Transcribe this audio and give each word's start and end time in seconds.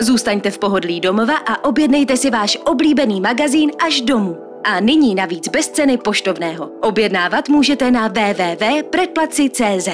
Zůstaňte 0.00 0.50
v 0.50 0.58
pohodlí 0.58 1.00
domova 1.00 1.36
a 1.36 1.64
objednejte 1.64 2.16
si 2.16 2.30
váš 2.30 2.58
oblíbený 2.64 3.20
magazín 3.20 3.70
až 3.86 4.00
domů. 4.00 4.36
A 4.64 4.80
nyní 4.80 5.14
navíc 5.14 5.48
bez 5.48 5.68
ceny 5.68 5.98
poštovného. 5.98 6.70
Objednávat 6.82 7.48
můžete 7.48 7.90
na 7.90 8.08
www.predplaci.cz. 8.08 9.88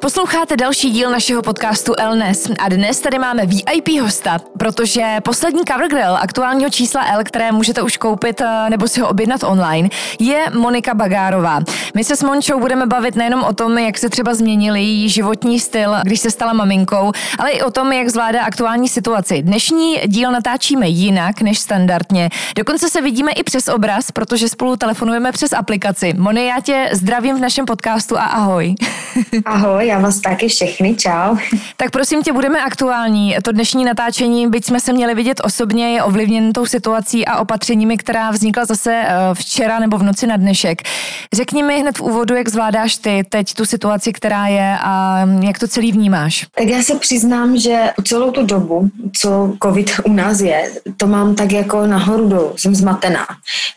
Posloucháte 0.00 0.56
další 0.56 0.90
díl 0.90 1.10
našeho 1.10 1.42
podcastu 1.42 1.92
Elnes 1.98 2.50
a 2.58 2.68
dnes 2.68 3.00
tady 3.00 3.18
máme 3.18 3.46
VIP 3.46 3.88
hosta, 4.00 4.38
protože 4.62 5.16
poslední 5.22 5.62
cover 5.64 5.88
girl 5.88 6.16
aktuálního 6.16 6.70
čísla 6.70 7.06
L, 7.06 7.24
které 7.24 7.52
můžete 7.52 7.82
už 7.82 7.96
koupit 7.96 8.40
eh, 8.40 8.70
nebo 8.70 8.88
si 8.88 9.00
ho 9.00 9.08
objednat 9.08 9.42
online, 9.42 9.88
je 10.18 10.44
Monika 10.54 10.94
Bagárová. 10.94 11.60
My 11.94 12.04
se 12.04 12.16
s 12.16 12.22
Mončou 12.22 12.60
budeme 12.60 12.86
bavit 12.86 13.16
nejenom 13.16 13.42
o 13.42 13.52
tom, 13.52 13.78
jak 13.78 13.98
se 13.98 14.08
třeba 14.08 14.34
změnil 14.34 14.74
její 14.74 15.08
životní 15.08 15.60
styl, 15.60 15.94
když 16.02 16.20
se 16.20 16.30
stala 16.30 16.52
maminkou, 16.52 17.12
ale 17.38 17.50
i 17.50 17.62
o 17.62 17.70
tom, 17.70 17.92
jak 17.92 18.08
zvládá 18.08 18.42
aktuální 18.42 18.88
situaci. 18.88 19.42
Dnešní 19.42 20.00
díl 20.06 20.32
natáčíme 20.32 20.88
jinak 20.88 21.40
než 21.40 21.58
standardně. 21.58 22.30
Dokonce 22.56 22.88
se 22.88 23.00
vidíme 23.00 23.32
i 23.32 23.42
přes 23.42 23.68
obraz, 23.68 24.10
protože 24.10 24.48
spolu 24.48 24.76
telefonujeme 24.76 25.32
přes 25.32 25.52
aplikaci. 25.52 26.14
Moni, 26.18 26.46
já 26.46 26.60
tě 26.60 26.88
zdravím 26.92 27.36
v 27.36 27.40
našem 27.40 27.64
podcastu 27.64 28.18
a 28.18 28.22
ahoj. 28.22 28.74
Ahoj, 29.44 29.86
já 29.86 29.98
vás 29.98 30.20
taky 30.20 30.48
všechny, 30.48 30.94
čau. 30.94 31.36
Tak 31.76 31.90
prosím 31.90 32.22
tě, 32.22 32.32
budeme 32.32 32.60
aktuální. 32.60 33.36
To 33.42 33.52
dnešní 33.52 33.84
natáčení, 33.84 34.51
byť 34.52 34.64
jsme 34.64 34.80
se 34.80 34.92
měli 34.92 35.14
vidět 35.14 35.40
osobně, 35.44 35.94
je 35.94 36.02
ovlivněn 36.02 36.52
tou 36.52 36.66
situací 36.66 37.26
a 37.26 37.38
opatřeními, 37.38 37.96
která 37.96 38.30
vznikla 38.30 38.64
zase 38.64 38.92
eh, 38.92 39.14
včera 39.34 39.78
nebo 39.78 39.98
v 39.98 40.02
noci 40.02 40.26
na 40.26 40.36
dnešek. 40.36 40.82
Řekni 41.32 41.62
mi 41.62 41.80
hned 41.80 41.98
v 41.98 42.00
úvodu, 42.00 42.34
jak 42.34 42.48
zvládáš 42.48 42.96
ty 42.96 43.24
teď 43.28 43.54
tu 43.54 43.64
situaci, 43.64 44.12
která 44.12 44.46
je 44.46 44.76
a 44.82 45.24
jak 45.40 45.58
to 45.58 45.68
celý 45.68 45.92
vnímáš. 45.92 46.46
Tak 46.58 46.68
já 46.68 46.82
se 46.82 46.94
přiznám, 46.94 47.56
že 47.56 47.90
celou 48.04 48.30
tu 48.30 48.46
dobu, 48.46 48.90
co 49.20 49.52
covid 49.62 49.90
u 50.04 50.12
nás 50.12 50.40
je, 50.40 50.72
to 50.96 51.06
mám 51.06 51.34
tak 51.34 51.52
jako 51.52 51.86
nahoru 51.86 52.28
dolů, 52.28 52.52
jsem 52.56 52.74
zmatená. 52.74 53.26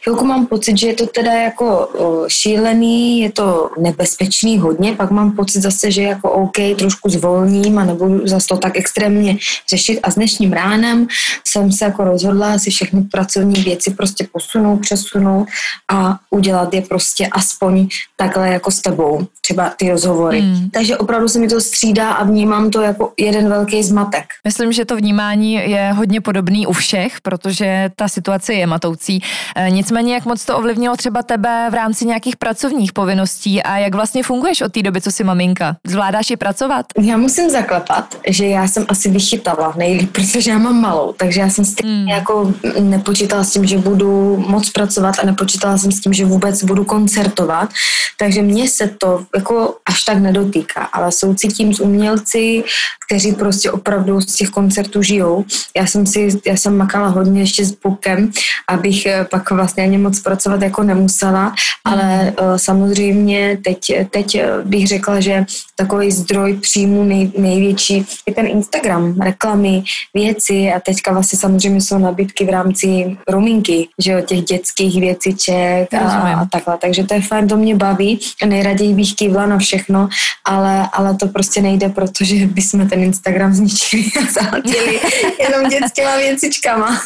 Chvilku 0.03 0.25
mám 0.25 0.45
pocit, 0.45 0.77
že 0.77 0.87
je 0.87 0.93
to 0.93 1.07
teda 1.07 1.33
jako 1.33 1.89
šílený, 2.27 3.19
je 3.19 3.31
to 3.31 3.69
nebezpečný 3.79 4.59
hodně, 4.59 4.93
pak 4.93 5.11
mám 5.11 5.31
pocit 5.31 5.61
zase, 5.61 5.91
že 5.91 6.01
jako 6.01 6.31
OK, 6.31 6.57
trošku 6.77 7.09
zvolním 7.09 7.77
a 7.77 7.83
nebudu 7.83 8.27
zase 8.27 8.47
to 8.47 8.57
tak 8.57 8.77
extrémně 8.77 9.37
řešit. 9.69 9.99
A 10.03 10.11
s 10.11 10.15
dnešním 10.15 10.53
ránem 10.65 11.07
jsem 11.47 11.71
se 11.71 11.85
jako 11.85 12.03
rozhodla 12.03 12.59
si 12.59 12.69
všechny 12.69 13.01
pracovní 13.01 13.63
věci 13.63 13.91
prostě 13.91 14.27
posunout, 14.31 14.77
přesunout 14.77 15.47
a 15.91 16.17
udělat 16.29 16.73
je 16.73 16.81
prostě 16.81 17.27
aspoň 17.27 17.87
takhle 18.17 18.49
jako 18.49 18.71
s 18.71 18.81
tebou, 18.81 19.27
třeba 19.41 19.69
ty 19.77 19.89
rozhovory. 19.89 20.41
Mm. 20.41 20.69
Takže 20.69 20.97
opravdu 20.97 21.27
se 21.27 21.39
mi 21.39 21.47
to 21.47 21.61
střídá 21.61 22.11
a 22.11 22.23
vnímám 22.23 22.71
to 22.71 22.81
jako 22.81 23.13
jeden 23.19 23.49
velký 23.49 23.83
zmatek. 23.83 24.25
Myslím, 24.43 24.71
že 24.71 24.85
to 24.85 24.95
vnímání 24.95 25.53
je 25.53 25.91
hodně 25.95 26.21
podobný 26.21 26.67
u 26.67 26.73
všech, 26.73 27.21
protože 27.21 27.89
ta 27.95 28.07
situace 28.07 28.53
je 28.53 28.67
matoucí. 28.67 29.21
E, 29.55 29.69
nicméně, 29.69 30.13
jak 30.13 30.25
moc 30.25 30.45
to 30.45 30.57
ovlivnilo 30.57 30.95
třeba 30.95 31.23
tebe 31.23 31.67
v 31.71 31.73
rámci 31.73 32.05
nějakých 32.05 32.35
pracovních 32.35 32.93
povinností 32.93 33.63
a 33.63 33.77
jak 33.77 33.95
vlastně 33.95 34.23
funguješ 34.23 34.61
od 34.61 34.71
té 34.71 34.81
doby, 34.81 35.01
co 35.01 35.11
jsi 35.11 35.23
maminka? 35.23 35.77
Zvládáš 35.87 36.29
i 36.31 36.37
pracovat? 36.37 36.85
Já 37.01 37.17
musím 37.17 37.49
zaklepat, 37.49 38.15
že 38.27 38.45
já 38.45 38.67
jsem 38.67 38.85
asi 38.87 39.11
vychytala 39.11 39.73
nejlíp, 39.77 40.11
protože 40.11 40.54
já 40.55 40.59
mám 40.59 40.81
malou, 40.81 41.13
takže 41.17 41.41
já 41.41 41.49
jsem 41.49 41.65
stejně 41.65 41.95
hmm. 41.95 42.07
jako 42.07 42.53
nepočítala 42.79 43.43
s 43.43 43.51
tím, 43.51 43.65
že 43.65 43.77
budu 43.77 44.37
moc 44.47 44.69
pracovat 44.69 45.15
a 45.19 45.25
nepočítala 45.25 45.77
jsem 45.77 45.91
s 45.91 46.01
tím, 46.01 46.13
že 46.13 46.25
vůbec 46.25 46.63
budu 46.63 46.83
koncertovat, 46.85 47.69
takže 48.17 48.41
mě 48.41 48.69
se 48.69 48.89
to 48.97 49.25
jako 49.35 49.75
až 49.85 50.03
tak 50.03 50.17
nedotýká, 50.17 50.81
ale 50.81 51.11
soucítím 51.11 51.73
s 51.73 51.79
umělci, 51.79 52.63
kteří 53.07 53.31
prostě 53.31 53.71
opravdu 53.71 54.21
z 54.21 54.35
těch 54.35 54.49
koncertů 54.49 55.01
žijou. 55.01 55.45
Já 55.77 55.85
jsem 55.87 56.05
si, 56.05 56.39
já 56.45 56.55
jsem 56.55 56.77
makala 56.77 57.07
hodně 57.07 57.41
ještě 57.41 57.65
s 57.65 57.71
pukem, 57.71 58.31
abych 58.67 59.05
eh, 59.05 59.27
pak 59.31 59.51
vlastně 59.51 59.83
ani 59.83 59.97
moc 59.97 60.19
pracovat 60.19 60.61
jako 60.61 60.83
nemusela, 60.83 61.53
ale 61.85 62.33
uh, 62.41 62.55
samozřejmě 62.55 63.57
teď, 63.63 63.79
teď 64.09 64.41
bych 64.63 64.87
řekla, 64.87 65.19
že 65.19 65.45
takový 65.75 66.11
zdroj 66.11 66.53
příjmu 66.53 67.03
nej, 67.03 67.31
největší 67.37 68.05
je 68.27 68.33
ten 68.33 68.47
Instagram, 68.47 69.21
reklamy, 69.21 69.83
věci 70.13 70.44
a 70.51 70.79
teďka 70.79 71.13
vlastně 71.13 71.39
samozřejmě 71.39 71.81
jsou 71.81 71.97
nabídky 71.97 72.45
v 72.45 72.49
rámci 72.49 73.17
rominky, 73.27 73.87
že 73.99 74.11
jo, 74.11 74.21
těch 74.21 74.41
dětských 74.41 74.99
věciček 74.99 75.93
a, 75.93 75.97
a 76.41 76.45
takhle, 76.45 76.77
takže 76.81 77.03
to 77.03 77.13
je 77.13 77.21
fajn, 77.21 77.47
to 77.47 77.57
mě 77.57 77.75
baví 77.75 78.19
nejraději 78.45 78.93
bych 78.93 79.15
kývla 79.15 79.45
na 79.45 79.57
všechno, 79.57 80.09
ale, 80.45 80.89
ale 80.93 81.15
to 81.15 81.27
prostě 81.27 81.61
nejde, 81.61 81.89
protože 81.89 82.45
bychom 82.45 82.89
ten 82.89 83.03
Instagram 83.03 83.53
zničili 83.53 84.03
a 84.03 84.31
zahltili 84.31 84.99
jenom 85.39 85.69
dětskýma 85.69 86.17
věcičkama. 86.17 87.01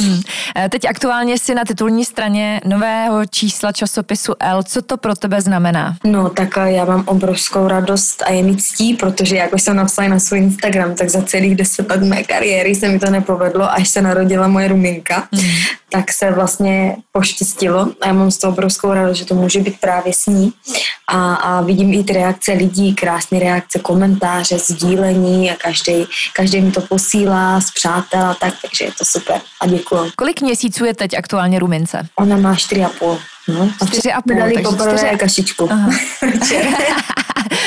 Hmm. 0.00 0.20
Teď 0.70 0.84
aktuálně 0.84 1.38
si 1.38 1.54
na 1.54 1.64
titulní 1.64 2.04
straně 2.04 2.60
nového 2.64 3.26
čísla 3.26 3.72
časopisu 3.72 4.34
L. 4.40 4.62
Co 4.62 4.82
to 4.82 4.96
pro 4.96 5.14
tebe 5.14 5.40
znamená? 5.40 5.96
No, 6.04 6.30
tak 6.30 6.56
já 6.64 6.84
mám 6.84 7.02
obrovskou 7.06 7.68
radost 7.68 8.22
a 8.22 8.32
je 8.32 8.42
mi 8.42 8.56
ctí, 8.56 8.94
protože 8.94 9.36
jak 9.36 9.54
už 9.54 9.62
jsem 9.62 9.76
napsala 9.76 10.08
na 10.08 10.18
svůj 10.18 10.38
Instagram, 10.38 10.94
tak 10.94 11.08
za 11.08 11.22
celých 11.22 11.56
deset 11.56 11.90
let 11.90 12.02
mé 12.02 12.22
kariéry 12.22 12.47
se 12.74 12.88
mi 12.88 12.98
to 12.98 13.10
nepovedlo, 13.10 13.72
až 13.72 13.88
se 13.88 14.02
narodila 14.02 14.48
moje 14.48 14.68
ruminka. 14.68 15.28
Mm. 15.32 15.40
Tak 15.90 16.12
se 16.12 16.30
vlastně 16.30 16.96
poštěstilo 17.12 17.88
a 18.00 18.06
já 18.06 18.12
mám 18.12 18.30
z 18.30 18.38
toho 18.38 18.52
obrovskou 18.52 18.92
radost, 18.92 19.16
že 19.16 19.24
to 19.24 19.34
může 19.34 19.60
být 19.60 19.80
právě 19.80 20.12
s 20.12 20.26
ní. 20.26 20.52
A, 21.08 21.34
a 21.34 21.60
vidím 21.60 21.94
i 21.94 22.04
ty 22.04 22.12
reakce 22.12 22.52
lidí, 22.52 22.94
krásné 22.94 23.38
reakce, 23.38 23.78
komentáře, 23.78 24.58
sdílení 24.58 25.50
a 25.50 25.56
každý, 25.56 26.06
každý 26.36 26.60
mi 26.60 26.72
to 26.72 26.80
posílá 26.80 27.60
z 27.60 27.70
přátel 27.70 28.26
a 28.26 28.34
tak, 28.34 28.54
takže 28.62 28.84
je 28.84 28.92
to 28.92 29.04
super 29.04 29.40
a 29.60 29.66
děkuji. 29.66 30.10
Kolik 30.16 30.40
měsíců 30.40 30.84
je 30.84 30.94
teď 30.94 31.14
aktuálně 31.14 31.58
Rumince? 31.58 32.06
Ona 32.16 32.36
má 32.36 32.54
čtyři 32.54 32.84
a 32.84 32.88
půl. 32.88 33.18
No, 33.48 33.70
čtyři 33.86 34.12
a 34.12 34.22
půl. 34.22 34.36
Dali 34.36 34.62
poprvé 34.62 34.98
čtyři... 34.98 35.18
kašičku. 35.18 35.68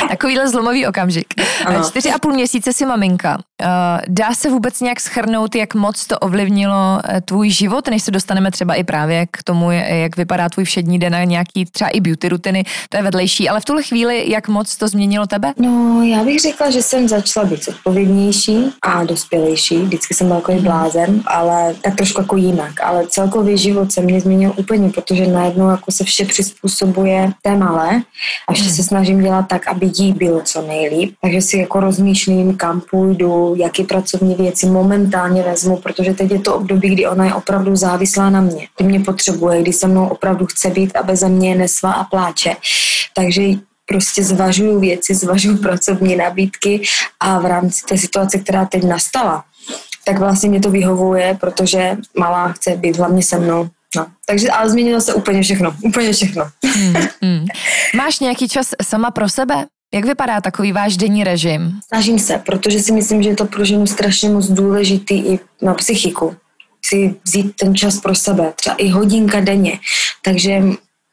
Takovýhle 0.09 0.49
zlomový 0.49 0.87
okamžik. 0.87 1.25
Ano. 1.65 1.83
Čtyři 1.89 2.11
a 2.11 2.19
půl 2.19 2.33
měsíce 2.33 2.73
si 2.73 2.85
maminka. 2.85 3.37
Eh, 3.61 3.65
dá 4.07 4.33
se 4.33 4.49
vůbec 4.49 4.79
nějak 4.79 4.99
schrnout, 4.99 5.55
jak 5.55 5.75
moc 5.75 6.07
to 6.07 6.19
ovlivnilo 6.19 6.99
eh, 7.09 7.21
tvůj 7.21 7.49
život, 7.49 7.87
než 7.87 8.03
se 8.11 8.13
dostaneme 8.13 8.51
třeba 8.51 8.73
i 8.73 8.83
právě 8.83 9.25
k 9.31 9.43
tomu, 9.43 9.71
jak 9.71 10.17
vypadá 10.17 10.49
tvůj 10.49 10.65
všední 10.65 10.99
den 10.99 11.15
a 11.15 11.23
nějaký 11.23 11.65
třeba 11.65 11.89
i 11.89 11.99
beauty 11.99 12.29
rutiny, 12.29 12.63
to 12.89 12.97
je 12.97 13.03
vedlejší, 13.03 13.49
ale 13.49 13.59
v 13.59 13.65
tuhle 13.65 13.83
chvíli, 13.83 14.31
jak 14.31 14.47
moc 14.47 14.75
to 14.75 14.87
změnilo 14.87 15.27
tebe? 15.27 15.53
No, 15.57 16.03
já 16.03 16.23
bych 16.23 16.39
řekla, 16.39 16.69
že 16.69 16.81
jsem 16.81 17.07
začala 17.07 17.45
být 17.45 17.67
odpovědnější 17.67 18.57
a 18.81 19.03
dospělejší. 19.03 19.77
Vždycky 19.77 20.13
jsem 20.13 20.27
byl 20.27 20.35
jako 20.35 20.51
hmm. 20.51 20.63
blázen, 20.63 21.21
ale 21.25 21.75
tak 21.81 21.95
trošku 21.95 22.21
jako 22.21 22.35
jinak. 22.35 22.81
Ale 22.83 23.07
celkový 23.07 23.57
život 23.57 23.91
se 23.91 24.01
mě 24.01 24.21
změnil 24.21 24.53
úplně, 24.57 24.89
protože 24.89 25.27
najednou 25.27 25.69
jako 25.69 25.91
se 25.91 26.03
vše 26.03 26.25
přizpůsobuje 26.25 27.31
té 27.41 27.55
malé 27.55 28.01
a 28.47 28.53
vše 28.53 28.63
hmm. 28.63 28.73
se 28.73 28.83
snažím 28.83 29.21
dělat 29.21 29.45
tak, 29.47 29.67
aby 29.67 29.91
jí 29.97 30.13
bylo 30.13 30.41
co 30.41 30.61
nejlíp. 30.61 31.15
Takže 31.21 31.41
si 31.41 31.57
jako 31.57 31.79
rozmýšlím, 31.79 32.57
kam 32.57 32.81
půjdu, 32.91 33.55
jaký 33.57 33.83
pracovní 33.83 34.35
věci 34.35 34.65
momentálně 34.65 35.43
vezmu, 35.43 35.77
protože 35.77 36.13
teď 36.13 36.31
je 36.31 36.39
to 36.39 36.55
období, 36.55 36.89
kdy 36.89 37.07
ona 37.07 37.25
je 37.25 37.33
opravdu 37.33 37.75
závislá 37.75 38.00
na 38.17 38.41
mě. 38.41 38.67
Kdy 38.77 38.85
mě 38.85 38.99
potřebuje, 38.99 39.61
kdy 39.61 39.73
se 39.73 39.87
mnou 39.87 40.07
opravdu 40.07 40.45
chce 40.45 40.69
být 40.69 40.95
a 40.95 41.03
beze 41.03 41.29
mě 41.29 41.55
nesvá 41.55 41.91
a 41.91 42.03
pláče. 42.03 42.55
Takže 43.15 43.41
prostě 43.85 44.23
zvažuju 44.23 44.79
věci, 44.79 45.15
zvažuju 45.15 45.57
pracovní 45.57 46.15
nabídky 46.15 46.81
a 47.19 47.39
v 47.39 47.45
rámci 47.45 47.85
té 47.85 47.97
situace, 47.97 48.37
která 48.37 48.65
teď 48.65 48.83
nastala, 48.83 49.43
tak 50.05 50.19
vlastně 50.19 50.49
mě 50.49 50.59
to 50.59 50.71
vyhovuje, 50.71 51.37
protože 51.41 51.97
malá 52.17 52.51
chce 52.51 52.75
být 52.75 52.97
hlavně 52.97 53.23
se 53.23 53.39
mnou. 53.39 53.69
No, 53.95 54.05
takže 54.25 54.49
ale 54.49 54.69
změnilo 54.69 55.01
se 55.01 55.13
úplně 55.13 55.41
všechno, 55.41 55.75
úplně 55.83 56.13
všechno. 56.13 56.49
Hmm, 56.65 56.93
hmm. 57.21 57.45
Máš 57.95 58.19
nějaký 58.19 58.47
čas 58.47 58.69
sama 58.81 59.11
pro 59.11 59.29
sebe? 59.29 59.65
Jak 59.93 60.05
vypadá 60.05 60.41
takový 60.41 60.71
váš 60.71 60.97
denní 60.97 61.23
režim? 61.23 61.79
Snažím 61.87 62.19
se, 62.19 62.37
protože 62.37 62.79
si 62.79 62.91
myslím, 62.91 63.23
že 63.23 63.29
je 63.29 63.35
to 63.35 63.45
pro 63.45 63.65
ženu 63.65 63.87
strašně 63.87 64.29
moc 64.29 64.47
důležitý 64.47 65.19
i 65.19 65.39
na 65.61 65.73
psychiku. 65.73 66.35
Si 66.85 67.15
vzít 67.23 67.55
ten 67.55 67.75
čas 67.75 67.99
pro 67.99 68.15
sebe, 68.15 68.53
třeba 68.55 68.75
i 68.75 68.89
hodinka 68.89 69.39
denně. 69.39 69.79
Takže 70.21 70.61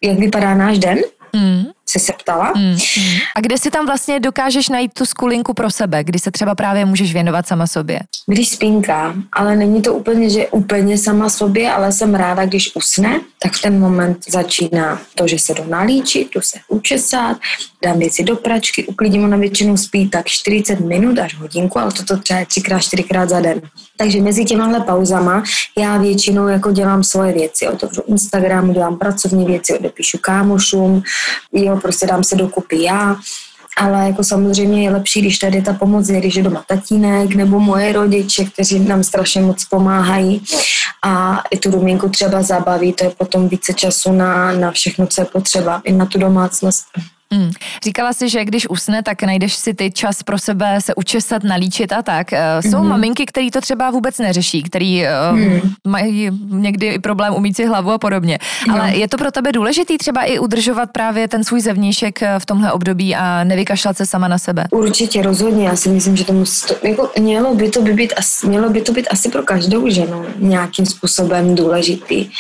jak 0.03 0.19
vypadá 0.19 0.55
náš 0.55 0.79
den? 0.79 0.99
Mm. 1.33 1.65
Se 1.91 2.13
ptala. 2.13 2.53
Mm. 2.57 2.77
A 3.37 3.41
kde 3.41 3.59
si 3.59 3.71
tam 3.71 3.87
vlastně 3.87 4.21
dokážeš 4.21 4.69
najít 4.69 4.93
tu 4.95 5.07
skulinku 5.07 5.55
pro 5.55 5.71
sebe, 5.71 6.05
kdy 6.05 6.19
se 6.19 6.31
třeba 6.31 6.55
právě 6.55 6.85
můžeš 6.85 7.13
věnovat 7.13 7.47
sama 7.47 7.67
sobě? 7.67 8.01
Když 8.27 8.49
spínkám, 8.49 9.23
ale 9.33 9.57
není 9.57 9.83
to 9.83 9.95
úplně, 9.95 10.31
že 10.31 10.47
úplně 10.49 10.99
sama 10.99 11.29
sobě, 11.29 11.73
ale 11.73 11.93
jsem 11.93 12.15
ráda, 12.15 12.47
když 12.47 12.77
usne, 12.77 13.21
tak 13.43 13.53
v 13.53 13.63
ten 13.63 13.81
moment 13.81 14.19
začíná 14.29 15.01
to, 15.15 15.29
že 15.29 15.39
se 15.39 15.55
jdu 15.55 15.65
nalíčit, 15.65 16.29
jdu 16.35 16.41
se 16.41 16.59
učesat, 16.69 17.37
dám 17.85 17.99
věci 17.99 18.25
do 18.25 18.37
pračky, 18.37 18.87
uklidím, 18.87 19.25
ona 19.25 19.37
většinou 19.37 19.77
spí 19.77 20.09
tak 20.09 20.27
40 20.27 20.81
minut 20.81 21.19
až 21.19 21.35
hodinku, 21.35 21.79
ale 21.79 21.93
toto 21.93 22.17
třeba 22.17 22.45
třikrát, 22.45 22.79
čtyřikrát 22.81 23.29
za 23.29 23.41
den. 23.41 23.61
Takže 23.97 24.23
mezi 24.23 24.45
těmahle 24.45 24.81
pauzama 24.81 25.43
já 25.79 25.99
většinou 25.99 26.49
jako 26.49 26.73
dělám 26.73 27.05
svoje 27.05 27.33
věci. 27.33 27.69
Otevřu 27.69 28.03
Instagram, 28.07 28.73
dělám 28.73 28.99
pracovní 28.99 29.45
věci, 29.47 29.79
odepíšu 29.79 30.19
kámošům, 30.19 31.03
jo, 31.53 31.78
prostě 31.79 32.07
dám 32.07 32.25
se 32.25 32.37
dokupy 32.37 32.83
já, 32.83 33.17
ale 33.77 34.07
jako 34.07 34.25
samozřejmě 34.25 34.83
je 34.83 34.91
lepší, 34.91 35.21
když 35.21 35.39
tady 35.39 35.63
ta 35.63 35.73
pomoc 35.73 36.09
je, 36.09 36.21
když 36.21 36.35
je 36.35 36.43
doma 36.43 36.65
tatínek 36.69 37.35
nebo 37.35 37.61
moje 37.61 37.93
rodiče, 37.93 38.45
kteří 38.45 38.79
nám 38.79 39.03
strašně 39.05 39.41
moc 39.41 39.65
pomáhají 39.65 40.43
a 41.05 41.43
i 41.51 41.59
tu 41.59 41.71
ruminku 41.71 42.09
třeba 42.09 42.43
zabaví, 42.43 42.93
to 42.93 43.05
je 43.05 43.11
potom 43.11 43.49
více 43.49 43.75
času 43.75 44.13
na, 44.13 44.53
na 44.53 44.71
všechno, 44.71 45.07
co 45.07 45.21
je 45.21 45.25
potřeba, 45.25 45.81
i 45.85 45.93
na 45.93 46.07
tu 46.07 46.19
domácnost. 46.19 46.85
Mm. 47.35 47.51
Říkala 47.85 48.13
jsi, 48.13 48.29
že 48.29 48.45
když 48.45 48.71
usne, 48.71 49.03
tak 49.03 49.23
najdeš 49.23 49.55
si 49.55 49.75
ty 49.75 49.91
čas 49.91 50.23
pro 50.23 50.39
sebe 50.39 50.81
se 50.81 50.95
učesat, 50.95 51.45
nalíčit 51.45 51.93
a 51.93 52.03
tak. 52.03 52.33
Mm-hmm. 52.33 52.71
Jsou 52.71 52.79
mhm. 52.79 52.89
maminky, 52.89 53.27
které 53.27 53.51
to 53.51 53.61
třeba 53.61 53.91
vůbec 53.91 54.19
neřeší, 54.19 54.63
který 54.63 55.05
mm. 55.33 55.61
mají 55.87 56.31
někdy 56.49 56.87
i 56.87 56.99
problém 56.99 57.35
umít 57.35 57.57
si 57.57 57.67
hlavu 57.67 57.91
a 57.91 57.99
podobně. 57.99 58.39
No. 58.69 58.75
Ale 58.75 58.97
je 58.97 59.09
to 59.09 59.17
pro 59.17 59.31
tebe 59.31 59.53
důležitý 59.53 59.99
třeba 59.99 60.23
i 60.23 60.39
udržovat 60.39 60.91
právě 60.93 61.29
ten 61.29 61.45
svůj 61.45 61.61
zevnějšek 61.61 62.23
eh, 62.23 62.39
v 62.39 62.47
tomhle 62.47 62.73
období 62.73 63.15
a 63.15 63.45
nevykašlat 63.45 63.97
se 63.97 64.07
sama 64.07 64.29
na 64.29 64.39
sebe? 64.39 64.65
Určitě, 64.71 65.23
rozhodně. 65.23 65.67
Já 65.67 65.77
si 65.77 65.89
myslím, 65.89 66.17
že 66.17 66.25
to 66.25 66.33
musí, 66.33 66.67
to, 66.67 66.87
jako, 66.87 67.11
mělo, 67.19 67.55
by 67.55 67.69
to 67.69 67.83
by 67.83 67.93
být, 67.93 68.13
mělo 68.45 68.71
by 68.71 68.81
to 68.81 68.93
být 68.93 69.07
asi 69.11 69.29
pro 69.29 69.43
každou 69.43 69.89
ženu 69.89 70.27
nějakým 70.37 70.87
způsobem 70.87 71.55
důležitý. 71.55 72.31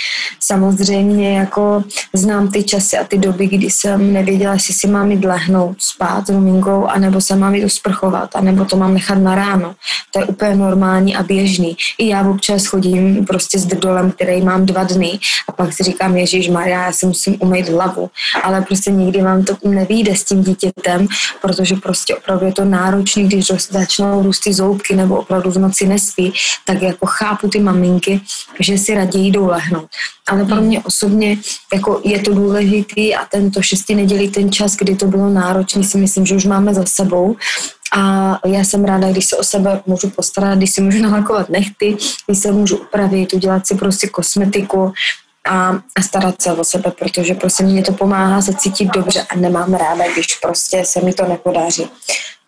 Samozřejmě 0.41 1.38
jako 1.38 1.84
znám 2.12 2.49
ty 2.49 2.62
časy 2.62 2.99
a 2.99 3.05
ty 3.05 3.19
doby, 3.19 3.46
kdy 3.46 3.70
jsem 3.70 4.12
nevěděla, 4.12 4.55
jestli 4.55 4.75
si 4.78 4.86
mám 4.86 5.10
jít 5.10 5.25
lehnout 5.25 5.76
spát 5.80 6.26
s 6.26 6.30
ruminkou, 6.30 6.86
anebo 6.86 7.20
se 7.20 7.36
mám 7.36 7.54
jít 7.54 7.64
usprchovat, 7.64 8.36
anebo 8.36 8.64
to 8.64 8.76
mám 8.76 8.94
nechat 8.94 9.19
na 9.19 9.34
ráno. 9.34 9.75
To 10.12 10.20
je 10.20 10.25
úplně 10.25 10.54
normální 10.54 11.16
a 11.16 11.22
běžný. 11.22 11.76
I 11.98 12.08
já 12.08 12.28
občas 12.28 12.66
chodím 12.66 13.26
prostě 13.26 13.58
s 13.58 13.66
drdolem, 13.66 14.10
který 14.10 14.42
mám 14.42 14.66
dva 14.66 14.84
dny 14.84 15.19
a 15.48 15.52
pak 15.52 15.72
si 15.72 15.82
říkám, 15.82 16.16
Ježíš 16.16 16.48
Maria, 16.48 16.84
já 16.84 16.92
si 16.92 17.06
musím 17.06 17.36
umýt 17.38 17.69
hlavu. 17.69 18.10
Ale 18.42 18.62
prostě 18.62 18.90
nikdy 18.90 19.22
vám 19.22 19.44
to 19.44 19.56
nevíde 19.64 20.16
s 20.16 20.25
tím 20.25 20.42
dítětem, 20.42 21.06
protože 21.42 21.76
prostě 21.76 22.16
opravdu 22.16 22.46
je 22.46 22.52
to 22.52 22.64
náročné, 22.64 23.22
když 23.22 23.46
začnou 23.70 24.22
růst 24.22 24.40
ty 24.40 24.54
zoubky 24.54 24.96
nebo 24.96 25.16
opravdu 25.16 25.50
v 25.50 25.58
noci 25.58 25.86
nespí, 25.86 26.32
tak 26.64 26.82
jako 26.82 27.06
chápu 27.06 27.48
ty 27.48 27.60
maminky, 27.60 28.20
že 28.60 28.78
si 28.78 28.94
raději 28.94 29.31
jdou 29.31 29.46
lehnout 29.46 29.88
ale 30.28 30.44
pro 30.44 30.60
mě 30.60 30.81
osobně 30.81 31.38
jako 31.74 32.00
je 32.04 32.19
to 32.19 32.34
důležitý 32.34 33.14
a 33.14 33.24
tento 33.24 33.62
šesti 33.62 33.94
nedělí 33.94 34.31
ten 34.31 34.52
čas, 34.52 34.68
kdy 34.76 34.97
to 34.97 35.06
bylo 35.06 35.31
náročný, 35.31 35.85
si 35.85 35.99
myslím, 35.99 36.26
že 36.26 36.37
už 36.37 36.44
máme 36.44 36.75
za 36.75 36.85
sebou. 36.87 37.37
A 37.93 38.38
já 38.47 38.65
jsem 38.65 38.85
ráda, 38.85 39.11
když 39.11 39.25
se 39.25 39.37
o 39.37 39.44
sebe 39.44 39.81
můžu 39.87 40.11
postarat, 40.11 40.59
když 40.59 40.70
si 40.70 40.81
můžu 40.81 41.03
nalakovat 41.03 41.49
nechty, 41.49 41.97
když 42.26 42.38
se 42.38 42.53
můžu 42.53 42.76
upravit, 42.76 43.32
udělat 43.32 43.67
si 43.67 43.75
prostě 43.75 44.09
kosmetiku, 44.09 44.93
a, 45.49 45.69
a 45.97 46.03
starat 46.03 46.43
se 46.43 46.53
o 46.53 46.65
sebe, 46.65 46.93
protože 46.99 47.35
prostě 47.35 47.65
mě 47.65 47.82
to 47.82 47.93
pomáhá 47.93 48.43
se 48.43 48.55
cítit 48.55 48.88
dobře 48.94 49.26
a 49.31 49.37
nemám 49.37 49.75
ráda, 49.75 50.12
když 50.12 50.26
prostě 50.43 50.85
se 50.85 51.00
mi 51.00 51.12
to 51.12 51.29
nepodaří. 51.29 51.88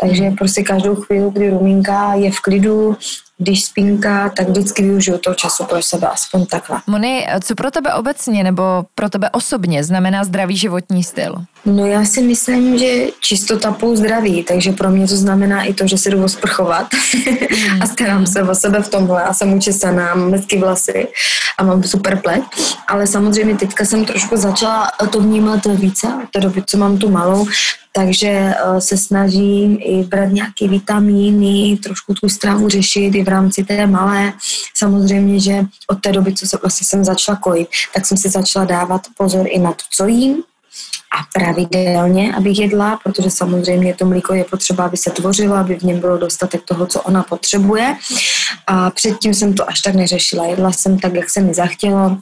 Takže 0.00 0.30
prostě 0.38 0.62
každou 0.62 0.94
chvíli, 0.94 1.30
kdy 1.32 1.50
Rumínka 1.50 2.14
je 2.14 2.30
v 2.30 2.40
klidu, 2.40 2.96
když 3.40 3.64
spínka, 3.64 4.28
tak 4.36 4.48
vždycky 4.48 4.82
využiju 4.82 5.18
toho 5.18 5.34
času 5.34 5.64
pro 5.64 5.82
sebe, 5.82 6.08
aspoň 6.08 6.46
takhle. 6.46 6.80
Moni, 6.86 7.26
co 7.44 7.54
pro 7.54 7.70
tebe 7.70 7.94
obecně 7.94 8.44
nebo 8.44 8.62
pro 8.94 9.08
tebe 9.08 9.30
osobně 9.30 9.84
znamená 9.84 10.24
zdravý 10.24 10.56
životní 10.56 11.04
styl? 11.04 11.34
No 11.64 11.86
já 11.86 12.04
si 12.04 12.22
myslím, 12.22 12.78
že 12.78 13.06
čistota 13.20 13.72
pou 13.72 13.96
zdraví, 13.96 14.42
takže 14.42 14.72
pro 14.72 14.90
mě 14.90 15.08
to 15.08 15.16
znamená 15.16 15.64
i 15.64 15.74
to, 15.74 15.86
že 15.86 15.98
se 15.98 16.10
jdu 16.10 16.24
osprchovat 16.24 16.86
a 17.80 17.86
starám 17.86 18.26
se 18.26 18.42
o 18.42 18.54
sebe 18.54 18.82
v 18.82 18.88
tomhle. 18.88 19.22
Já 19.22 19.32
jsem 19.32 19.52
učesaná, 19.52 20.14
mám 20.14 20.32
hezky 20.32 20.58
vlasy 20.58 21.08
a 21.58 21.64
mám 21.64 21.82
super 21.82 22.16
pleť, 22.16 22.42
ale 22.88 23.06
samozřejmě 23.06 23.56
teďka 23.56 23.84
jsem 23.84 24.04
trošku 24.04 24.36
začala 24.36 24.88
to 25.10 25.20
vnímat 25.20 25.66
více, 25.66 26.06
od 26.06 26.30
té 26.30 26.40
doby, 26.40 26.62
co 26.66 26.78
mám 26.78 26.98
tu 26.98 27.08
malou, 27.08 27.46
takže 27.92 28.28
eh, 28.28 28.80
se 28.80 28.96
snažím 28.96 29.78
i 29.80 30.04
brát 30.04 30.32
nějaké 30.32 30.68
vitamíny, 30.68 31.76
trošku 31.76 32.14
tu 32.14 32.28
stravu 32.28 32.68
řešit 32.68 33.14
i 33.14 33.24
v 33.24 33.28
rámci 33.28 33.64
té 33.64 33.86
malé. 33.86 34.32
Samozřejmě, 34.76 35.40
že 35.40 35.64
od 35.86 36.00
té 36.00 36.12
doby, 36.12 36.34
co 36.34 36.46
se, 36.46 36.58
vlastně 36.62 36.86
jsem 36.86 37.04
začala 37.04 37.38
kojit, 37.38 37.68
tak 37.94 38.06
jsem 38.06 38.18
si 38.18 38.28
začala 38.28 38.64
dávat 38.64 39.02
pozor 39.16 39.46
i 39.48 39.58
na 39.58 39.72
to, 39.72 39.84
co 39.96 40.06
jím, 40.06 40.42
a 41.12 41.40
pravidelně, 41.40 42.34
abych 42.34 42.58
jedla, 42.58 43.00
protože 43.04 43.30
samozřejmě 43.30 43.94
to 43.94 44.04
mlíko 44.04 44.34
je 44.34 44.44
potřeba, 44.44 44.84
aby 44.84 44.96
se 44.96 45.10
tvořilo, 45.10 45.56
aby 45.56 45.78
v 45.78 45.82
něm 45.82 46.00
bylo 46.00 46.18
dostatek 46.18 46.62
toho, 46.64 46.86
co 46.86 47.02
ona 47.02 47.22
potřebuje. 47.22 47.96
A 48.66 48.90
předtím 48.90 49.34
jsem 49.34 49.54
to 49.54 49.68
až 49.68 49.80
tak 49.80 49.94
neřešila. 49.94 50.46
Jedla 50.46 50.72
jsem 50.72 50.98
tak, 50.98 51.14
jak 51.14 51.30
se 51.30 51.40
mi 51.40 51.54
zachtělo, 51.54 52.18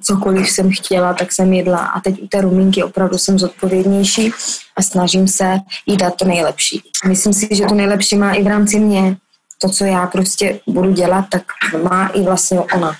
cokoliv 0.00 0.50
jsem 0.50 0.70
chtěla, 0.70 1.14
tak 1.14 1.32
jsem 1.32 1.52
jedla. 1.52 1.78
A 1.78 2.00
teď 2.00 2.22
u 2.22 2.26
té 2.26 2.40
rumínky 2.40 2.82
opravdu 2.82 3.18
jsem 3.18 3.38
zodpovědnější 3.38 4.32
a 4.76 4.82
snažím 4.82 5.28
se 5.28 5.58
jí 5.86 5.96
dát 5.96 6.16
to 6.16 6.24
nejlepší. 6.24 6.82
Myslím 7.06 7.32
si, 7.32 7.48
že 7.50 7.64
to 7.64 7.74
nejlepší 7.74 8.16
má 8.16 8.32
i 8.32 8.42
v 8.42 8.46
rámci 8.46 8.80
mě. 8.80 9.16
To, 9.62 9.68
co 9.68 9.84
já 9.84 10.06
prostě 10.06 10.60
budu 10.66 10.92
dělat, 10.92 11.24
tak 11.30 11.42
má 11.84 12.08
i 12.08 12.22
vlastně 12.22 12.60
ona. 12.60 12.92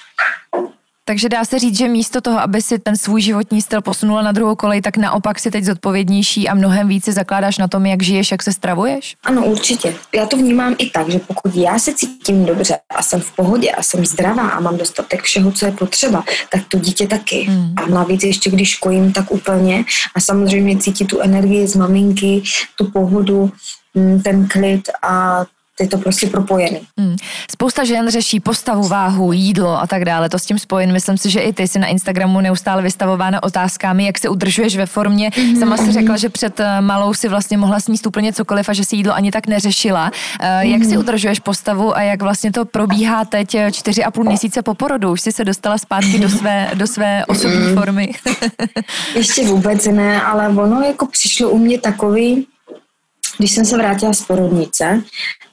Takže 1.04 1.28
dá 1.28 1.44
se 1.44 1.58
říct, 1.58 1.78
že 1.78 1.88
místo 1.88 2.20
toho, 2.20 2.40
aby 2.40 2.62
si 2.62 2.78
ten 2.78 2.96
svůj 2.96 3.22
životní 3.22 3.62
styl 3.62 3.82
posunula 3.82 4.22
na 4.22 4.32
druhou 4.32 4.54
kolej, 4.54 4.80
tak 4.80 4.96
naopak 4.96 5.38
si 5.38 5.50
teď 5.50 5.64
zodpovědnější 5.64 6.48
a 6.48 6.54
mnohem 6.54 6.88
více 6.88 7.12
zakládáš 7.12 7.58
na 7.58 7.68
tom, 7.68 7.86
jak 7.86 8.02
žiješ, 8.02 8.30
jak 8.30 8.42
se 8.42 8.52
stravuješ? 8.52 9.16
Ano, 9.24 9.44
určitě. 9.44 9.94
Já 10.14 10.26
to 10.26 10.36
vnímám 10.36 10.74
i 10.78 10.90
tak, 10.90 11.08
že 11.08 11.18
pokud 11.18 11.54
já 11.54 11.78
se 11.78 11.94
cítím 11.94 12.46
dobře 12.46 12.78
a 12.96 13.02
jsem 13.02 13.20
v 13.20 13.36
pohodě 13.36 13.70
a 13.70 13.82
jsem 13.82 14.06
zdravá 14.06 14.48
a 14.48 14.60
mám 14.60 14.76
dostatek 14.76 15.22
všeho, 15.22 15.52
co 15.52 15.66
je 15.66 15.72
potřeba, 15.72 16.24
tak 16.52 16.62
to 16.68 16.78
dítě 16.78 17.06
taky. 17.06 17.42
Hmm. 17.42 17.74
A 17.76 17.86
navíc 17.86 18.24
ještě 18.24 18.50
když 18.50 18.76
kojím, 18.76 19.12
tak 19.12 19.32
úplně. 19.32 19.84
A 20.14 20.20
samozřejmě 20.20 20.78
cítí 20.78 21.06
tu 21.06 21.20
energii 21.20 21.66
z 21.66 21.76
maminky, 21.76 22.42
tu 22.76 22.90
pohodu, 22.90 23.50
mm, 23.94 24.22
ten 24.22 24.48
klid 24.48 24.88
a 25.02 25.44
je 25.80 25.88
to 25.88 25.98
prostě 25.98 26.26
propojený. 26.26 26.80
Hmm. 26.98 27.16
Spousta 27.50 27.84
žen 27.84 28.10
řeší 28.10 28.40
postavu, 28.40 28.88
váhu, 28.88 29.32
jídlo 29.32 29.82
a 29.82 29.86
tak 29.86 30.04
dále. 30.04 30.28
To 30.28 30.38
s 30.38 30.46
tím 30.46 30.58
spojen. 30.58 30.92
Myslím 30.92 31.18
si, 31.18 31.30
že 31.30 31.40
i 31.40 31.52
ty 31.52 31.68
jsi 31.68 31.78
na 31.78 31.86
Instagramu 31.86 32.40
neustále 32.40 32.82
vystavována 32.82 33.42
otázkami, 33.42 34.06
jak 34.06 34.18
se 34.18 34.28
udržuješ 34.28 34.76
ve 34.76 34.86
formě. 34.86 35.30
Mm-hmm. 35.30 35.58
Sama 35.58 35.76
si 35.76 35.92
řekla, 35.92 36.16
že 36.16 36.28
před 36.28 36.60
eh, 36.60 36.80
malou 36.80 37.14
si 37.14 37.28
vlastně 37.28 37.56
mohla 37.56 37.80
sníst 37.80 38.06
úplně 38.06 38.32
cokoliv 38.32 38.68
a 38.68 38.72
že 38.72 38.84
si 38.84 38.96
jídlo 38.96 39.14
ani 39.14 39.30
tak 39.30 39.46
neřešila. 39.46 40.10
Mm-hmm. 40.10 40.60
Jak 40.60 40.84
si 40.84 40.90
mhm. 40.90 40.98
udržuješ 40.98 41.40
postavu 41.40 41.96
a 41.96 42.02
jak 42.02 42.22
vlastně 42.22 42.52
to 42.52 42.64
probíhá 42.64 43.24
teď 43.24 43.54
eh, 43.54 43.72
čtyři 43.72 44.04
a 44.04 44.10
půl 44.10 44.24
měsíce 44.24 44.62
po 44.62 44.74
porodu? 44.74 45.12
Už 45.12 45.20
jsi 45.20 45.32
se 45.32 45.44
dostala 45.44 45.78
zpátky 45.78 46.18
do 46.18 46.28
své, 46.28 46.70
do 46.74 46.86
své 46.86 47.26
osobní 47.26 47.58
mm-hmm. 47.58 47.74
formy? 47.74 48.12
Ještě 49.14 49.46
vůbec 49.46 49.86
ne, 49.86 50.22
ale 50.22 50.48
ono 50.48 50.80
jako 50.80 51.06
přišlo 51.06 51.50
u 51.50 51.58
mě 51.58 51.78
takový, 51.78 52.46
když 53.38 53.52
jsem 53.52 53.64
se 53.64 53.76
vrátila 53.76 54.12
z 54.12 54.22
porodnice, 54.22 55.02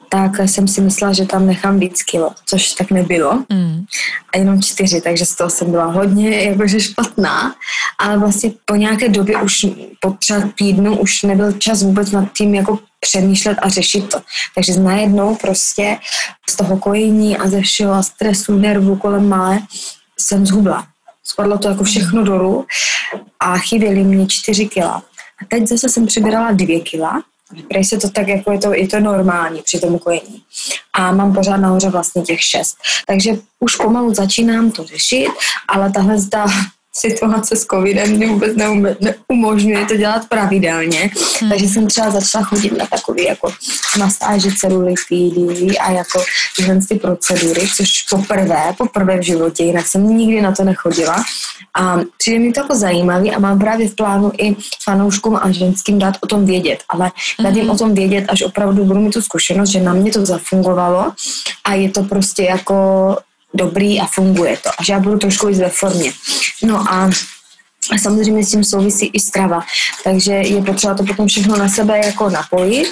tak 0.10 0.40
jsem 0.40 0.68
si 0.68 0.82
myslela, 0.82 1.14
že 1.14 1.26
tam 1.26 1.48
nechám 1.48 1.80
víc 1.80 2.04
kilo, 2.04 2.32
což 2.46 2.74
tak 2.74 2.92
nebylo. 2.92 3.44
Mm. 3.50 3.86
A 4.34 4.38
jenom 4.38 4.62
čtyři, 4.62 5.02
takže 5.02 5.26
z 5.26 5.36
toho 5.36 5.50
jsem 5.50 5.72
byla 5.72 5.86
hodně 5.86 6.44
jakože 6.44 6.80
špatná. 6.80 7.56
Ale 8.00 8.18
vlastně 8.18 8.52
po 8.66 8.76
nějaké 8.76 9.10
době 9.10 9.42
už 9.42 9.66
po 10.00 10.12
třeba 10.12 10.42
týdnu 10.56 10.98
už 10.98 11.24
nebyl 11.24 11.52
čas 11.52 11.84
vůbec 11.84 12.12
nad 12.12 12.34
tím 12.34 12.56
jako 12.56 12.80
přemýšlet 13.00 13.58
a 13.62 13.70
řešit 13.70 14.10
to. 14.10 14.22
Takže 14.56 14.80
najednou 14.80 15.36
prostě 15.36 15.98
z 16.50 16.56
toho 16.56 16.78
kojení 16.78 17.38
a 17.38 17.50
ze 17.50 17.62
všeho 17.62 18.04
stresu, 18.04 18.58
nervu 18.58 18.96
kolem 18.96 19.30
malé 19.30 19.60
jsem 20.20 20.46
zhubla. 20.46 20.88
Spadlo 21.24 21.58
to 21.58 21.68
jako 21.68 21.84
všechno 21.84 22.24
dolů 22.24 22.66
a 23.40 23.58
chyběly 23.58 24.04
mě 24.04 24.28
čtyři 24.28 24.68
kila. 24.68 25.04
A 25.42 25.46
teď 25.48 25.68
zase 25.68 25.90
jsem 25.90 26.06
přibírala 26.06 26.52
dvě 26.52 26.80
kila 26.80 27.24
Prej 27.70 27.86
se 27.86 27.98
to 27.98 28.10
tak, 28.10 28.28
jako 28.28 28.52
je 28.52 28.60
to, 28.60 28.74
je 28.74 28.88
to 28.88 29.00
normální 29.00 29.62
při 29.62 29.80
tom 29.80 30.00
kojení. 30.00 30.44
A 30.94 31.12
mám 31.12 31.34
pořád 31.34 31.58
nahoře 31.58 31.90
vlastně 31.90 32.22
těch 32.22 32.42
šest. 32.42 32.78
Takže 33.08 33.32
už 33.60 33.76
pomalu 33.76 34.14
začínám 34.14 34.72
to 34.72 34.84
řešit, 34.84 35.30
ale 35.68 35.92
tahle 35.92 36.20
zda 36.20 36.46
situace 37.00 37.56
s 37.56 37.66
covidem 37.66 38.12
mě 38.12 38.28
vůbec 38.28 38.58
neumožňuje 39.00 39.86
to 39.86 39.98
dělat 39.98 40.28
pravidelně. 40.30 41.12
Hmm. 41.40 41.50
Takže 41.50 41.68
jsem 41.68 41.88
třeba 41.88 42.12
začala 42.12 42.46
chodit 42.46 42.78
na 42.78 42.86
takový 42.86 43.24
jako 43.24 43.54
mastáže 43.98 44.50
celulitidy 44.58 45.78
a 45.78 45.92
jako 45.92 46.24
tyhle 46.56 46.80
ty 46.90 46.96
procedury, 46.96 47.62
což 47.76 48.02
poprvé, 48.10 48.74
poprvé 48.78 49.18
v 49.18 49.22
životě, 49.22 49.64
jinak 49.64 49.88
jsem 49.88 50.18
nikdy 50.18 50.42
na 50.42 50.52
to 50.52 50.64
nechodila. 50.64 51.24
A 51.80 52.00
přijde 52.18 52.40
mi 52.40 52.54
to 52.54 52.60
jako 52.60 52.76
zajímavý 52.76 53.32
a 53.32 53.40
mám 53.40 53.60
právě 53.60 53.90
v 53.90 53.96
plánu 53.96 54.32
i 54.38 54.56
fanouškům 54.84 55.40
a 55.42 55.52
ženským 55.52 56.00
dát 56.00 56.18
o 56.22 56.28
tom 56.28 56.46
vědět, 56.46 56.84
ale 56.90 57.12
dát 57.40 57.56
jim 57.56 57.66
hmm. 57.66 57.70
o 57.70 57.78
tom 57.78 57.94
vědět, 57.94 58.26
až 58.28 58.42
opravdu 58.42 58.86
budu 58.86 59.00
mít 59.00 59.14
tu 59.14 59.22
zkušenost, 59.22 59.70
že 59.70 59.80
na 59.80 59.94
mě 59.94 60.12
to 60.12 60.26
zafungovalo 60.26 61.12
a 61.64 61.74
je 61.74 61.90
to 61.90 62.04
prostě 62.04 62.44
jako 62.44 63.18
dobrý 63.58 64.02
a 64.02 64.06
funguje 64.06 64.58
to. 64.58 64.70
A 64.70 64.84
že 64.84 64.94
já 64.94 65.00
budu 65.00 65.18
trošku 65.18 65.48
víc 65.48 65.60
ve 65.60 65.70
formě. 65.70 66.12
No 66.64 66.94
a 66.94 67.10
a 67.92 67.98
samozřejmě 67.98 68.46
s 68.46 68.52
tím 68.52 68.64
souvisí 68.64 69.06
i 69.14 69.20
strava. 69.20 69.62
Takže 70.04 70.34
je 70.34 70.62
potřeba 70.62 70.94
to 70.94 71.04
potom 71.04 71.28
všechno 71.28 71.58
na 71.58 71.70
sebe 71.70 71.98
jako 72.06 72.30
napojit. 72.30 72.88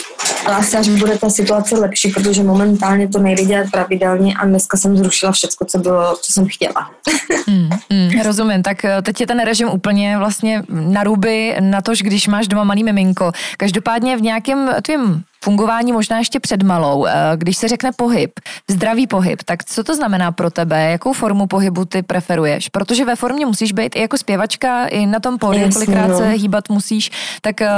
Ale 0.46 0.56
asi 0.56 0.78
až 0.78 0.90
bude 0.90 1.18
ta 1.18 1.30
situace 1.30 1.76
lepší, 1.76 2.12
protože 2.12 2.44
momentálně 2.44 3.08
to 3.08 3.20
nejde 3.20 3.46
dělat 3.46 3.68
pravidelně 3.72 4.34
a 4.34 4.46
dneska 4.46 4.78
jsem 4.78 4.98
zrušila 4.98 5.32
všechno, 5.32 5.68
co 5.68 5.78
bylo, 5.78 6.16
co 6.22 6.34
jsem 6.34 6.48
chtěla. 6.48 6.90
Mm, 7.48 7.70
mm, 7.90 8.22
rozumím, 8.22 8.64
tak 8.64 8.86
eh, 8.86 9.02
teď 9.02 9.22
je 9.22 9.28
ten 9.28 9.40
režim 9.40 9.70
úplně 9.70 10.18
vlastně 10.18 10.64
na 10.70 11.04
ruby 11.04 11.56
na 11.60 11.82
to, 11.82 11.92
když 12.02 12.28
máš 12.28 12.48
doma 12.48 12.64
malý 12.64 12.84
miminko. 12.84 13.32
Každopádně 13.58 14.18
v 14.18 14.22
nějakém 14.22 14.70
tvým 14.82 15.24
fungování 15.46 15.92
možná 15.92 16.18
ještě 16.18 16.40
před 16.40 16.64
malou. 16.64 17.06
Eh, 17.06 17.14
když 17.36 17.58
se 17.58 17.68
řekne 17.68 17.92
pohyb, 17.96 18.32
zdravý 18.70 19.08
pohyb, 19.08 19.44
tak 19.46 19.64
co 19.64 19.84
to 19.84 19.96
znamená 19.96 20.32
pro 20.32 20.50
tebe? 20.50 20.92
Jakou 20.92 21.14
formu 21.14 21.48
pohybu 21.48 21.86
ty 21.86 22.02
preferuješ? 22.02 22.70
Protože 22.70 23.06
ve 23.06 23.16
formě 23.16 23.46
musíš 23.46 23.72
být 23.72 23.96
i 23.96 24.02
jako 24.02 24.18
zpěvačka, 24.18 24.88
i 24.88 25.06
na 25.06 25.20
tom 25.20 25.38
pódiu, 25.38 25.70
kolikrát 25.74 26.08
no. 26.08 26.18
se 26.18 26.30
hýbat 26.30 26.70
musíš. 26.70 27.12
Tak 27.42 27.62
eh, 27.62 27.70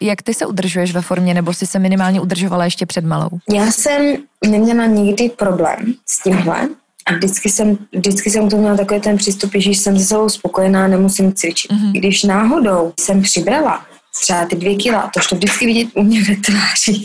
jak 0.00 0.22
ty 0.22 0.34
se 0.34 0.46
udržuješ 0.46 0.92
ve 0.92 1.00
formě, 1.00 1.34
nebo 1.34 1.52
jsi 1.52 1.66
se 1.66 1.78
minimálně 1.78 2.20
udržovala 2.20 2.64
ještě 2.64 2.86
před 2.86 3.04
malou? 3.04 3.30
Já 3.54 3.70
jsem 3.70 4.16
neměla 4.46 4.86
nikdy 4.86 5.28
problém 5.28 5.94
s 6.06 6.22
tímhle, 6.22 6.68
a 7.06 7.14
vždycky 7.14 7.50
jsem, 7.50 7.78
vždycky 7.92 8.30
jsem 8.30 8.48
to 8.48 8.56
měla 8.56 8.76
takový 8.76 9.00
ten 9.00 9.16
přístup, 9.16 9.50
že 9.54 9.70
jsem 9.70 9.98
se 9.98 10.04
sebou 10.04 10.28
spokojená, 10.28 10.88
nemusím 10.88 11.32
cvičit. 11.32 11.70
Mm-hmm. 11.70 11.92
Když 11.92 12.22
náhodou 12.22 12.92
jsem 13.00 13.22
přibrala, 13.22 13.84
třeba 14.20 14.46
ty 14.46 14.56
dvě 14.56 14.76
kila, 14.76 15.10
to 15.14 15.20
to 15.28 15.34
vždycky 15.34 15.66
vidět 15.66 15.88
u 15.94 16.02
mě 16.02 16.22
ve 16.22 16.36
tváři, 16.36 17.04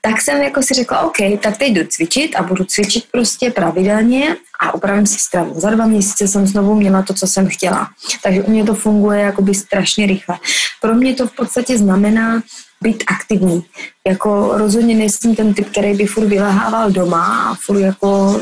tak 0.00 0.20
jsem 0.20 0.42
jako 0.42 0.62
si 0.62 0.74
řekla, 0.74 1.00
OK, 1.00 1.16
tak 1.42 1.56
teď 1.56 1.72
jdu 1.72 1.86
cvičit 1.88 2.36
a 2.36 2.42
budu 2.42 2.64
cvičit 2.64 3.04
prostě 3.12 3.50
pravidelně 3.50 4.36
a 4.60 4.74
upravím 4.74 5.06
si 5.06 5.18
stravu. 5.18 5.60
Za 5.60 5.70
dva 5.70 5.86
měsíce 5.86 6.28
jsem 6.28 6.46
znovu 6.46 6.74
měla 6.74 7.02
to, 7.02 7.14
co 7.14 7.26
jsem 7.26 7.48
chtěla. 7.48 7.88
Takže 8.22 8.42
u 8.42 8.50
mě 8.50 8.64
to 8.64 8.74
funguje 8.74 9.20
jakoby 9.20 9.54
strašně 9.54 10.06
rychle. 10.06 10.38
Pro 10.80 10.94
mě 10.94 11.14
to 11.14 11.26
v 11.26 11.32
podstatě 11.32 11.78
znamená 11.78 12.42
být 12.82 13.04
aktivní. 13.06 13.64
Jako 14.06 14.50
rozhodně 14.54 14.94
nejsem 14.94 15.34
ten 15.34 15.54
typ, 15.54 15.70
který 15.70 15.94
by 15.94 16.06
furt 16.06 16.26
vylehával 16.26 16.90
doma 16.90 17.50
a 17.50 17.54
furt 17.54 17.78
jako 17.78 18.40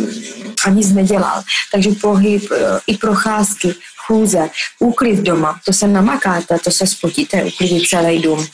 ani 0.65 0.77
nic 0.77 0.93
nedělal. 0.93 1.43
Takže 1.73 1.91
pohyb, 1.91 2.53
e, 2.53 2.57
i 2.87 2.97
procházky, 2.97 3.75
chůze, 4.09 4.51
úklid 4.79 5.19
doma, 5.21 5.61
to 5.65 5.73
se 5.73 5.87
namakáte, 5.87 6.59
to 6.65 6.71
se 6.71 6.87
spotíte, 6.87 7.45
uklidit 7.45 7.89
celý 7.89 8.23
dům. 8.23 8.47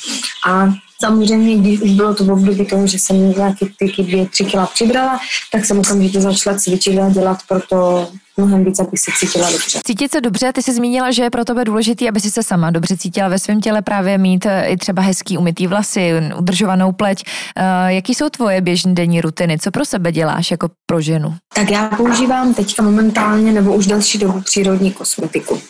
A 0.46 0.68
samozřejmě, 1.04 1.56
když 1.56 1.80
už 1.80 1.90
bylo 1.90 2.14
to 2.14 2.24
v 2.24 2.30
období 2.30 2.66
toho, 2.66 2.86
že 2.86 2.98
jsem 2.98 3.30
nějaký 3.30 3.66
ty 3.78 4.02
dvě, 4.02 4.26
tři 4.26 4.44
kila 4.44 4.66
přibrala, 4.66 5.20
tak 5.52 5.64
jsem 5.64 5.78
okamžitě 5.78 6.20
začala 6.20 6.58
cvičit 6.58 6.98
a 6.98 7.08
dělat 7.08 7.38
proto 7.48 8.08
mnohem 8.36 8.64
víc, 8.64 8.80
abych 8.80 9.00
se 9.00 9.10
cítila 9.18 9.50
dobře. 9.50 9.80
Cítit 9.86 10.12
se 10.12 10.20
dobře, 10.20 10.52
ty 10.52 10.62
jsi 10.62 10.72
zmínila, 10.72 11.10
že 11.10 11.22
je 11.22 11.30
pro 11.30 11.44
tebe 11.44 11.64
důležité, 11.64 12.08
aby 12.08 12.20
si 12.20 12.30
se 12.30 12.42
sama 12.42 12.70
dobře 12.70 12.96
cítila 12.96 13.28
ve 13.28 13.38
svém 13.38 13.60
těle, 13.60 13.82
právě 13.82 14.18
mít 14.18 14.46
eh, 14.46 14.66
i 14.66 14.76
třeba 14.76 15.02
hezký 15.02 15.38
umytý 15.38 15.66
vlasy, 15.66 16.12
udržovanou 16.38 16.92
pleť. 16.92 17.24
Uh, 17.24 17.64
jaký 17.86 18.14
jsou 18.14 18.28
tvoje 18.28 18.60
běžné 18.60 18.94
denní 18.94 19.20
rutiny? 19.20 19.58
Co 19.58 19.70
pro 19.70 19.84
sebe 19.84 20.12
děláš 20.12 20.50
jako 20.50 20.68
pro 20.86 21.00
ženu? 21.00 21.34
Tak 21.54 21.70
já 21.70 21.88
používám 21.88 22.54
teďka 22.54 22.82
momentálně 22.82 23.52
nebo 23.52 23.74
už 23.74 23.86
další 23.86 24.18
dobu 24.18 24.40
přírodní 24.40 24.92
kosmetiku. 24.92 25.60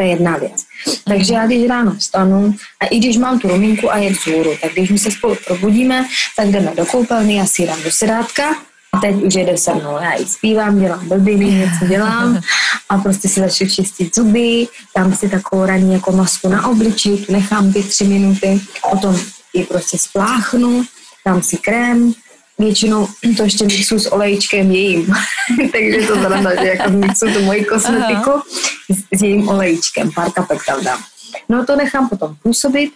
To 0.00 0.04
je 0.04 0.10
jedna 0.10 0.36
věc. 0.36 0.64
Takže 1.04 1.34
já 1.34 1.46
když 1.46 1.68
ráno 1.68 1.94
vstanu 1.94 2.54
a 2.80 2.86
i 2.86 2.98
když 2.98 3.16
mám 3.16 3.38
tu 3.38 3.48
ruminku 3.48 3.92
a 3.92 3.96
je 3.96 4.10
vzhůru, 4.10 4.56
tak 4.62 4.72
když 4.72 4.90
my 4.90 4.98
se 4.98 5.10
spolu 5.10 5.36
probudíme, 5.46 6.06
tak 6.36 6.48
jdeme 6.48 6.72
do 6.76 6.86
koupelny, 6.86 7.36
já 7.36 7.46
si 7.46 7.66
dám 7.66 7.82
do 7.82 7.90
sedátka, 7.90 8.48
a 8.92 9.00
teď 9.00 9.22
už 9.22 9.34
jede 9.34 9.56
se 9.56 9.74
mnou, 9.74 9.98
já 10.02 10.12
i 10.12 10.26
zpívám, 10.26 10.80
dělám 10.80 11.08
blbiny, 11.08 11.44
něco 11.44 11.86
dělám 11.88 12.40
a 12.88 12.98
prostě 12.98 13.28
si 13.28 13.40
začnu 13.40 13.68
čistit 13.68 14.14
zuby, 14.14 14.68
dám 14.96 15.16
si 15.16 15.28
takovou 15.28 15.66
ranní 15.66 15.92
jako 15.92 16.12
masku 16.12 16.48
na 16.48 16.68
obličej, 16.68 17.18
tu 17.18 17.32
nechám 17.32 17.72
ty 17.72 17.82
tři 17.82 18.04
minuty, 18.04 18.60
potom 18.90 19.20
ji 19.54 19.64
prostě 19.64 19.98
spláchnu, 19.98 20.82
dám 21.26 21.42
si 21.42 21.56
krém, 21.56 22.12
většinou 22.60 23.08
to 23.36 23.42
ještě 23.42 23.64
mixu 23.64 23.98
s 23.98 24.12
olejčkem 24.12 24.70
jejím, 24.70 25.06
takže 25.72 26.06
to 26.06 26.14
znamená, 26.14 26.54
že 26.54 26.68
jako 26.68 26.90
mixu 26.90 27.26
tu 27.32 27.42
moji 27.42 27.64
kosmetiku 27.64 28.30
s, 28.90 29.18
s 29.18 29.22
jejím 29.22 29.48
olejčkem, 29.48 30.10
pár 30.14 30.30
kapek 30.30 30.66
tam 30.66 30.84
dám. 30.84 31.00
No 31.48 31.66
to 31.66 31.76
nechám 31.76 32.08
potom 32.08 32.36
působit, 32.42 32.90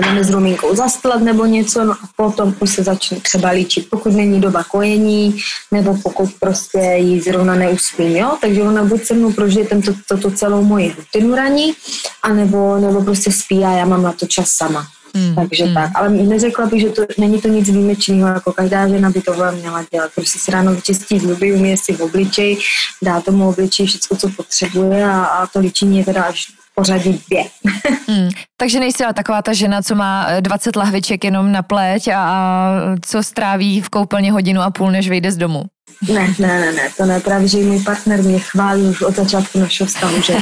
jdeme 0.00 0.24
s 0.24 0.30
rumínkou 0.30 0.74
zastlat 0.74 1.20
nebo 1.22 1.46
něco, 1.46 1.84
no 1.84 1.92
a 1.92 2.08
potom 2.16 2.54
už 2.60 2.70
se 2.70 2.82
začne 2.82 3.20
třeba 3.20 3.48
líčit, 3.50 3.90
pokud 3.90 4.12
není 4.12 4.40
doba 4.40 4.64
kojení, 4.64 5.38
nebo 5.72 5.96
pokud 6.02 6.30
prostě 6.40 6.78
jí 6.78 7.20
zrovna 7.20 7.54
neuspím, 7.54 8.16
jo, 8.16 8.36
takže 8.40 8.62
ona 8.62 8.84
buď 8.84 9.04
se 9.04 9.14
mnou 9.14 9.32
prožije 9.32 9.66
tento, 9.66 9.92
toto 10.08 10.30
celou 10.30 10.62
moji 10.62 10.94
rutinu 10.96 11.34
raní, 11.34 11.74
anebo, 12.22 12.78
nebo 12.78 13.02
prostě 13.02 13.32
spí 13.32 13.64
a 13.64 13.70
já 13.70 13.84
mám 13.84 14.02
na 14.02 14.12
to 14.12 14.26
čas 14.26 14.50
sama. 14.50 14.86
Mm, 15.14 15.34
Takže 15.34 15.64
mm. 15.64 15.74
tak, 15.74 15.90
ale 15.94 16.10
neřekla 16.10 16.66
bych, 16.66 16.80
že 16.80 16.88
to 16.88 17.02
není 17.18 17.40
to 17.40 17.48
nic 17.48 17.68
výjimečného, 17.68 18.28
jako 18.28 18.52
každá 18.52 18.88
žena 18.88 19.10
by 19.10 19.22
tohle 19.22 19.52
měla 19.52 19.84
dělat. 19.92 20.10
Prostě 20.14 20.38
si 20.38 20.50
ráno 20.50 20.74
vyčistí 20.74 21.18
zuby, 21.18 21.52
umí 21.52 21.76
si 21.76 21.92
v 21.92 22.00
obličej, 22.00 22.58
dá 23.02 23.20
tomu 23.20 23.48
obličeji 23.48 23.86
všechno, 23.86 24.16
co 24.16 24.28
potřebuje 24.28 25.04
a, 25.04 25.24
a 25.24 25.46
to 25.46 25.60
ličení 25.60 25.98
je 25.98 26.04
teda 26.04 26.22
až 26.22 26.57
pořadí 26.78 27.22
dvě. 27.28 27.44
hmm. 28.08 28.30
Takže 28.56 28.80
nejsi 28.80 29.02
taková 29.14 29.42
ta 29.42 29.52
žena, 29.52 29.82
co 29.82 29.94
má 29.94 30.26
20 30.40 30.76
eh, 30.76 30.78
lahviček 30.78 31.24
jenom 31.24 31.52
na 31.52 31.62
pleť 31.62 32.08
a, 32.08 32.18
a 32.18 32.70
co 33.02 33.22
stráví 33.22 33.80
v 33.80 33.88
koupelně 33.88 34.32
hodinu 34.32 34.60
a 34.62 34.70
půl, 34.70 34.90
než 34.90 35.08
vyjde 35.08 35.32
z 35.32 35.36
domu. 35.36 35.64
Ne, 36.12 36.34
ne, 36.38 36.60
ne, 36.60 36.72
ne, 36.72 36.88
to 36.96 37.06
ne. 37.06 37.20
Právě, 37.20 37.48
že 37.48 37.58
můj 37.58 37.82
partner 37.82 38.22
mě 38.22 38.38
chválí 38.38 38.82
už 38.82 39.02
od 39.02 39.16
začátku 39.16 39.58
našeho 39.58 39.86
vztahu, 39.86 40.22
že, 40.22 40.34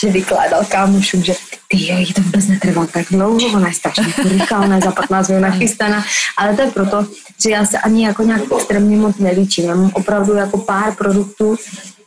že 0.00 0.10
vykládal 0.10 0.64
kámošům, 0.64 1.22
že 1.22 1.34
ty 1.68 1.86
jo, 1.86 1.98
jí 1.98 2.12
to 2.12 2.22
vůbec 2.22 2.46
netrvá 2.46 2.86
tak 2.86 3.06
dlouho, 3.10 3.48
ona 3.54 3.68
je 3.68 3.74
strašně 3.74 4.04
rychlá, 4.24 4.60
ona 4.60 4.76
je 4.76 4.82
za 4.82 4.90
15 4.90 5.28
minut 5.28 5.40
nachystaná, 5.40 6.04
ale 6.38 6.56
to 6.56 6.62
je 6.62 6.70
proto, 6.70 7.06
že 7.42 7.50
já 7.50 7.66
se 7.66 7.78
ani 7.78 8.06
jako 8.06 8.22
nějak 8.22 8.42
extrémně 8.56 8.96
moc 8.96 9.18
nelíčím. 9.18 9.64
Já 9.64 9.74
mám 9.74 9.90
opravdu 9.94 10.34
jako 10.34 10.58
pár 10.58 10.94
produktů, 10.94 11.56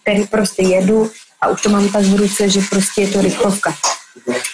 který 0.04 0.28
prostě 0.28 0.64
jedu 0.64 1.12
a 1.42 1.48
už 1.50 1.62
to 1.62 1.70
mám 1.70 1.90
tak 1.90 2.04
v 2.04 2.16
ruce, 2.16 2.50
že 2.50 2.62
prostě 2.70 3.02
je 3.02 3.08
to 3.08 3.22
rychlovka. 3.22 3.76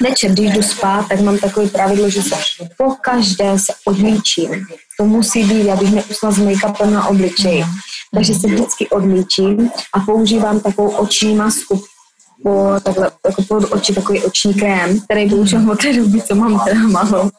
Večer, 0.02 0.32
když 0.32 0.52
jdu 0.54 0.62
spát, 0.62 1.08
tak 1.10 1.22
mám 1.22 1.38
takový 1.38 1.70
pravidlo, 1.70 2.10
že 2.10 2.24
se 2.24 2.36
po 2.78 2.92
každé 3.02 3.60
se 3.60 3.74
odlíčím. 3.86 4.66
To 5.00 5.06
musí 5.06 5.44
být, 5.44 5.66
já 5.66 5.76
bych 5.76 5.92
neusla 5.92 6.32
s 6.32 6.38
make-upem 6.38 6.92
na 6.92 7.08
obličeji. 7.08 7.66
Takže 8.14 8.34
se 8.34 8.48
vždycky 8.48 8.90
odlíčím 8.90 9.72
a 9.94 10.00
používám 10.00 10.60
takovou 10.60 10.90
oční 10.90 11.36
masku 11.36 11.84
po, 12.46 12.80
takhle, 12.84 13.12
jako 13.26 13.44
pod 13.44 13.72
oči 13.72 13.94
takový 13.94 14.24
oční 14.24 14.54
krém, 14.54 15.00
který 15.00 15.30
používám 15.30 15.70
od 15.70 15.82
té 15.82 15.94
doby, 15.94 16.22
co 16.22 16.36
mám 16.36 16.62
teda 16.66 16.80
malou. 16.88 17.30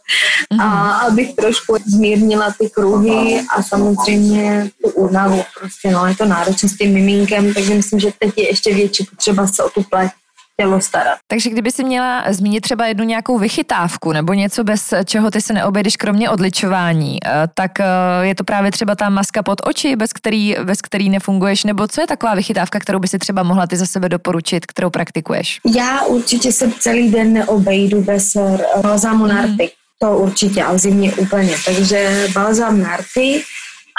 A 0.61 0.91
abych 0.91 1.35
trošku 1.35 1.77
zmírnila 1.87 2.55
ty 2.59 2.71
kruhy 2.71 3.41
a 3.57 3.63
samozřejmě 3.63 4.71
tu 4.83 4.91
únavu. 4.91 5.43
Prostě 5.61 5.91
no, 5.91 6.07
je 6.07 6.15
to 6.17 6.25
náročné 6.25 6.69
s 6.69 6.77
tím 6.77 6.95
miminkem, 6.95 7.55
takže 7.55 7.75
myslím, 7.75 8.01
že 8.01 8.13
teď 8.19 8.33
je 8.37 8.49
ještě 8.49 8.75
větší 8.75 9.05
potřeba 9.05 9.47
se 9.47 9.63
o 9.63 9.71
tu 9.71 9.83
pleť 9.83 10.11
chtělo 10.57 10.81
starat. 10.81 11.19
Takže 11.27 11.51
kdyby 11.51 11.71
si 11.71 11.85
měla 11.85 12.25
zmínit 12.33 12.61
třeba 12.61 12.87
jednu 12.87 13.05
nějakou 13.05 13.39
vychytávku 13.39 14.13
nebo 14.13 14.33
něco, 14.33 14.65
bez 14.65 14.95
čeho 15.05 15.31
ty 15.31 15.41
se 15.41 15.53
neobejdeš 15.53 15.97
kromě 15.97 16.31
odličování, 16.31 17.19
eh, 17.25 17.31
tak 17.55 17.81
eh, 17.81 17.85
je 18.23 18.35
to 18.35 18.45
právě 18.45 18.71
třeba 18.71 18.95
ta 18.95 19.09
maska 19.09 19.43
pod 19.43 19.61
oči, 19.65 19.97
bez 19.97 20.13
který, 20.13 20.57
bez 20.65 20.83
který 20.83 21.09
nefunguješ, 21.09 21.65
nebo 21.65 21.89
co 21.89 22.01
je 22.01 22.07
taková 22.07 22.35
vychytávka, 22.35 22.79
kterou 22.79 22.99
by 22.99 23.09
si 23.09 23.19
třeba 23.19 23.43
mohla 23.43 23.67
ty 23.67 23.77
za 23.77 23.87
sebe 23.87 24.09
doporučit, 24.09 24.67
kterou 24.67 24.91
praktikuješ? 24.91 25.61
Já 25.77 26.03
určitě 26.03 26.53
se 26.53 26.73
celý 26.81 27.11
den 27.11 27.33
neobejdu 27.33 28.03
bez 28.03 28.37
rty. 29.43 29.63
Mm. 29.63 29.69
To 29.99 30.19
určitě, 30.19 30.63
a 30.63 30.73
v 30.73 30.79
zimě 30.79 31.13
úplně. 31.15 31.55
Takže 31.65 32.27
balzám 32.35 32.83
na 32.83 32.97
rty, 32.97 33.43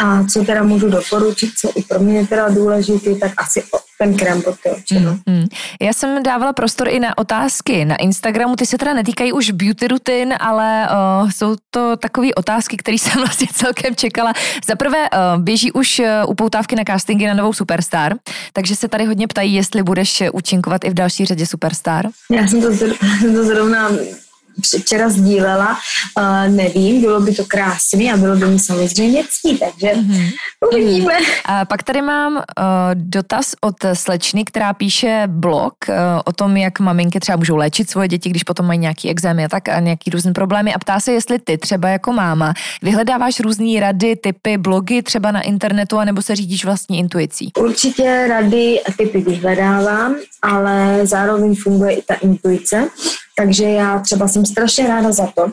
A 0.03 0.23
co 0.23 0.43
teda 0.43 0.63
můžu 0.63 0.89
doporučit, 0.89 1.49
co 1.61 1.71
i 1.75 1.83
pro 1.83 1.99
mě 1.99 2.17
je 2.17 2.27
teda 2.27 2.49
důležitý, 2.49 3.19
tak 3.19 3.31
asi 3.37 3.63
ten 3.97 4.17
krém 4.17 4.41
pod 4.41 4.55
ty 4.63 4.69
oči. 4.69 4.99
No. 4.99 5.11
Mm, 5.11 5.35
mm. 5.35 5.47
Já 5.81 5.93
jsem 5.93 6.23
dávala 6.23 6.53
prostor 6.53 6.87
i 6.89 6.99
na 6.99 7.17
otázky 7.17 7.85
na 7.85 7.95
Instagramu, 7.95 8.55
ty 8.55 8.65
se 8.65 8.77
teda 8.77 8.93
netýkají 8.93 9.31
už 9.31 9.51
beauty 9.51 9.87
rutin, 9.87 10.33
ale 10.39 10.89
uh, 11.23 11.29
jsou 11.29 11.55
to 11.69 11.97
takové 11.97 12.33
otázky, 12.33 12.77
které 12.77 12.97
jsem 12.97 13.21
vlastně 13.21 13.47
celkem 13.53 13.95
čekala. 13.95 14.33
Za 14.67 14.75
prvé 14.75 15.09
uh, 15.09 15.43
běží 15.43 15.71
už 15.71 15.99
uh, 15.99 16.05
upoutávky 16.27 16.75
na 16.75 16.83
castingy 16.87 17.27
na 17.27 17.33
novou 17.33 17.53
Superstar, 17.53 18.15
takže 18.53 18.75
se 18.75 18.87
tady 18.87 19.05
hodně 19.05 19.27
ptají, 19.27 19.53
jestli 19.53 19.83
budeš 19.83 20.23
účinkovat 20.33 20.83
i 20.83 20.89
v 20.89 20.93
další 20.93 21.25
řadě 21.25 21.45
Superstar. 21.45 22.07
Já 22.31 22.47
jsem 22.47 22.61
to, 22.61 22.67
to 23.33 23.43
zrovna 23.43 23.89
včera 24.79 25.09
sdílela, 25.09 25.77
uh, 26.17 26.55
nevím, 26.55 27.01
bylo 27.01 27.19
by 27.19 27.35
to 27.35 27.45
krásné 27.45 28.13
a 28.13 28.17
bylo 28.17 28.35
by 28.35 28.45
mi 28.45 28.59
samozřejmě 28.59 29.23
ctí, 29.29 29.57
takže 29.57 29.87
mm-hmm. 29.87 30.29
uvidíme. 30.71 31.13
A 31.45 31.65
pak 31.65 31.83
tady 31.83 32.01
mám 32.01 32.35
uh, 32.35 32.41
dotaz 32.93 33.53
od 33.61 33.75
slečny, 33.93 34.45
která 34.45 34.73
píše 34.73 35.23
blog 35.27 35.73
uh, 35.89 35.95
o 36.25 36.31
tom, 36.33 36.57
jak 36.57 36.79
maminky 36.79 37.19
třeba 37.19 37.35
můžou 37.35 37.55
léčit 37.55 37.89
svoje 37.89 38.07
děti, 38.07 38.29
když 38.29 38.43
potom 38.43 38.65
mají 38.65 38.79
nějaký 38.79 39.09
exémy 39.09 39.45
a 39.45 39.49
tak 39.49 39.69
a 39.69 39.79
nějaký 39.79 40.09
různé 40.09 40.33
problémy 40.33 40.73
a 40.73 40.79
ptá 40.79 40.99
se, 40.99 41.11
jestli 41.11 41.39
ty 41.39 41.57
třeba 41.57 41.89
jako 41.89 42.13
máma 42.13 42.53
vyhledáváš 42.81 43.39
různé 43.39 43.79
rady, 43.79 44.15
typy, 44.15 44.57
blogy 44.57 45.01
třeba 45.01 45.31
na 45.31 45.41
internetu 45.41 45.97
anebo 45.97 46.21
se 46.21 46.35
řídíš 46.35 46.65
vlastní 46.65 46.99
intuicí? 46.99 47.51
Určitě 47.59 48.25
rady 48.29 48.79
a 48.83 48.91
typy 48.97 49.21
vyhledávám, 49.21 50.15
ale 50.41 51.07
zároveň 51.07 51.55
funguje 51.55 51.91
i 51.93 52.01
ta 52.01 52.13
intuice. 52.13 52.89
Takže 53.39 53.63
já 53.63 53.99
třeba 53.99 54.27
jsem 54.27 54.45
strašně 54.45 54.87
ráda 54.87 55.11
za 55.11 55.27
to, 55.27 55.51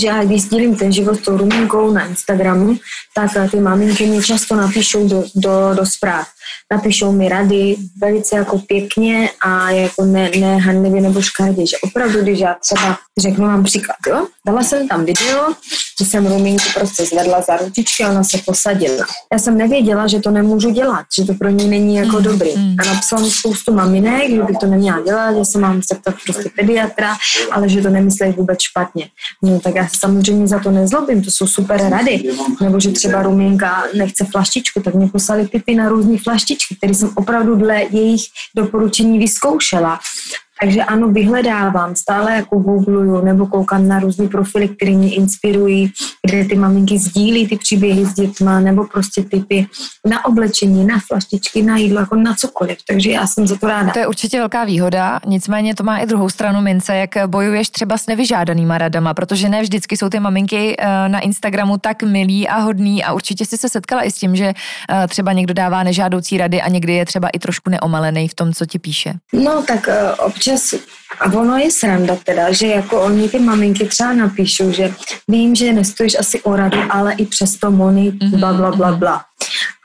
že 0.00 0.06
já 0.06 0.24
když 0.24 0.42
sdílím 0.42 0.76
ten 0.76 0.92
život 0.92 1.14
s 1.14 1.22
tou 1.22 1.36
ruminkou 1.36 1.92
na 1.92 2.06
Instagramu, 2.06 2.76
tak 3.14 3.30
eh, 3.36 3.48
ty 3.48 3.60
maminky 3.60 4.06
mi 4.06 4.22
často 4.22 4.56
napíšou 4.56 5.08
do, 5.08 5.24
do, 5.34 5.74
do 5.74 5.86
zpráv. 5.86 6.28
Napíšou 6.72 7.12
mi 7.12 7.28
rady 7.28 7.76
velice 8.00 8.36
jako 8.36 8.58
pěkně 8.58 9.30
a 9.42 9.70
jako 9.70 10.04
ne, 10.04 10.30
ne 10.38 10.56
hanlivě 10.56 11.00
nebo 11.00 11.22
škardě, 11.22 11.66
že 11.66 11.76
opravdu, 11.78 12.22
když 12.22 12.38
já 12.38 12.56
třeba 12.62 12.98
řeknu 13.18 13.46
vám 13.46 13.64
příklad, 13.64 13.96
jo, 14.08 14.26
dala 14.46 14.62
jsem 14.62 14.88
tam 14.88 15.04
video, 15.04 15.54
že 16.00 16.06
jsem 16.06 16.26
ruminku 16.26 16.64
prostě 16.74 17.04
zvedla 17.06 17.42
za 17.42 17.56
ručičky 17.56 18.04
a 18.04 18.10
ona 18.10 18.24
se 18.24 18.38
posadila. 18.46 19.06
Já 19.32 19.38
jsem 19.38 19.58
nevěděla, 19.58 20.06
že 20.06 20.20
to 20.20 20.30
nemůžu 20.30 20.70
dělat, 20.70 21.06
že 21.18 21.24
to 21.24 21.34
pro 21.34 21.48
ní 21.48 21.68
není 21.68 21.96
jako 21.96 22.16
mm, 22.16 22.22
dobrý. 22.22 22.56
Mm. 22.56 22.76
A 22.78 22.94
napsala 22.94 23.22
mi 23.22 23.30
spoustu 23.30 23.74
maminek, 23.74 24.30
že 24.30 24.42
bych 24.42 24.56
to 24.58 24.66
neměla 24.66 25.00
dělat, 25.00 25.36
že 25.36 25.44
se 25.44 25.58
mám 25.58 25.82
zeptat 25.92 26.14
prostě 26.24 26.50
pediatra, 26.56 27.16
ale 27.50 27.68
že 27.68 27.82
to 27.82 27.90
nemyslí 27.90 28.32
vůbec 28.32 28.58
špatně. 28.60 29.08
No 29.42 29.60
tak 29.60 29.74
já 29.74 29.88
se 29.88 29.96
samozřejmě 29.98 30.48
za 30.48 30.58
to 30.58 30.70
nezlobím, 30.70 31.22
to 31.22 31.30
jsou 31.30 31.46
super 31.46 31.90
rady. 31.90 32.22
Nebo 32.60 32.80
že 32.80 32.90
třeba 32.90 33.22
ruminka 33.22 33.84
nechce 33.94 34.24
flaštičku, 34.24 34.82
tak 34.82 34.94
mě 34.94 35.08
poslali 35.08 35.48
typy 35.48 35.74
na 35.74 35.88
různé 35.88 36.18
flaštičky, 36.18 36.47
které 36.76 36.94
jsem 36.94 37.12
opravdu 37.14 37.54
dle 37.54 37.82
jejich 37.90 38.22
doporučení 38.56 39.18
vyzkoušela. 39.18 40.00
Takže 40.60 40.82
ano, 40.82 41.08
vyhledávám, 41.08 41.96
stále 41.96 42.32
jako 42.32 42.58
googluju 42.58 43.24
nebo 43.24 43.46
koukám 43.46 43.88
na 43.88 43.98
různé 43.98 44.28
profily, 44.28 44.68
které 44.68 44.92
mě 44.92 45.14
inspirují, 45.14 45.92
kde 46.26 46.44
ty 46.44 46.56
maminky 46.56 46.98
sdílí 46.98 47.48
ty 47.48 47.56
příběhy 47.56 48.06
s 48.06 48.14
dětma 48.14 48.60
nebo 48.60 48.86
prostě 48.86 49.22
typy 49.22 49.66
na 50.08 50.24
oblečení, 50.24 50.86
na 50.86 50.98
flaštičky, 51.06 51.62
na 51.62 51.76
jídlo, 51.76 52.00
jako 52.00 52.16
na 52.16 52.34
cokoliv. 52.34 52.78
Takže 52.88 53.10
já 53.10 53.26
jsem 53.26 53.46
za 53.46 53.56
to 53.56 53.66
ráda. 53.66 53.92
To 53.92 53.98
je 53.98 54.06
určitě 54.06 54.38
velká 54.38 54.64
výhoda, 54.64 55.20
nicméně 55.26 55.74
to 55.74 55.84
má 55.84 55.98
i 55.98 56.06
druhou 56.06 56.28
stranu 56.28 56.60
mince, 56.60 56.96
jak 56.96 57.10
bojuješ 57.26 57.70
třeba 57.70 57.98
s 57.98 58.06
nevyžádanýma 58.06 58.78
radama, 58.78 59.14
protože 59.14 59.48
ne 59.48 59.62
vždycky 59.62 59.96
jsou 59.96 60.08
ty 60.08 60.20
maminky 60.20 60.76
eh, 60.78 61.08
na 61.08 61.20
Instagramu 61.20 61.78
tak 61.78 62.02
milí 62.02 62.48
a 62.48 62.58
hodný 62.58 63.04
a 63.04 63.12
určitě 63.12 63.46
jsi 63.46 63.56
se 63.56 63.68
setkala 63.68 64.02
i 64.02 64.10
s 64.10 64.14
tím, 64.14 64.36
že 64.36 64.54
eh, 64.90 65.08
třeba 65.08 65.32
někdo 65.32 65.54
dává 65.54 65.82
nežádoucí 65.82 66.38
rady 66.38 66.62
a 66.62 66.68
někdy 66.68 66.92
je 66.92 67.06
třeba 67.06 67.28
i 67.28 67.38
trošku 67.38 67.70
neomalený 67.70 68.28
v 68.28 68.34
tom, 68.34 68.52
co 68.52 68.66
ti 68.66 68.78
píše. 68.78 69.14
No 69.32 69.62
tak 69.62 69.88
eh, 69.88 70.12
občas 70.12 70.47
občas, 70.48 70.74
a 71.20 71.32
ono 71.32 71.56
je 71.56 71.70
sranda 71.70 72.16
teda, 72.24 72.52
že 72.52 72.66
jako 72.66 73.00
oni 73.00 73.28
ty 73.28 73.38
maminky 73.38 73.84
třeba 73.84 74.12
napíšou, 74.12 74.72
že 74.72 74.94
vím, 75.28 75.54
že 75.54 75.72
nestojíš 75.72 76.18
asi 76.18 76.42
o 76.42 76.56
radu, 76.56 76.78
ale 76.90 77.12
i 77.12 77.26
přesto 77.26 77.70
Moni, 77.70 78.12
mhm, 78.22 78.40
bla, 78.40 78.52
bla, 78.52 78.70
bla, 78.70 78.90
mhm. 78.90 78.98
bla. 78.98 79.24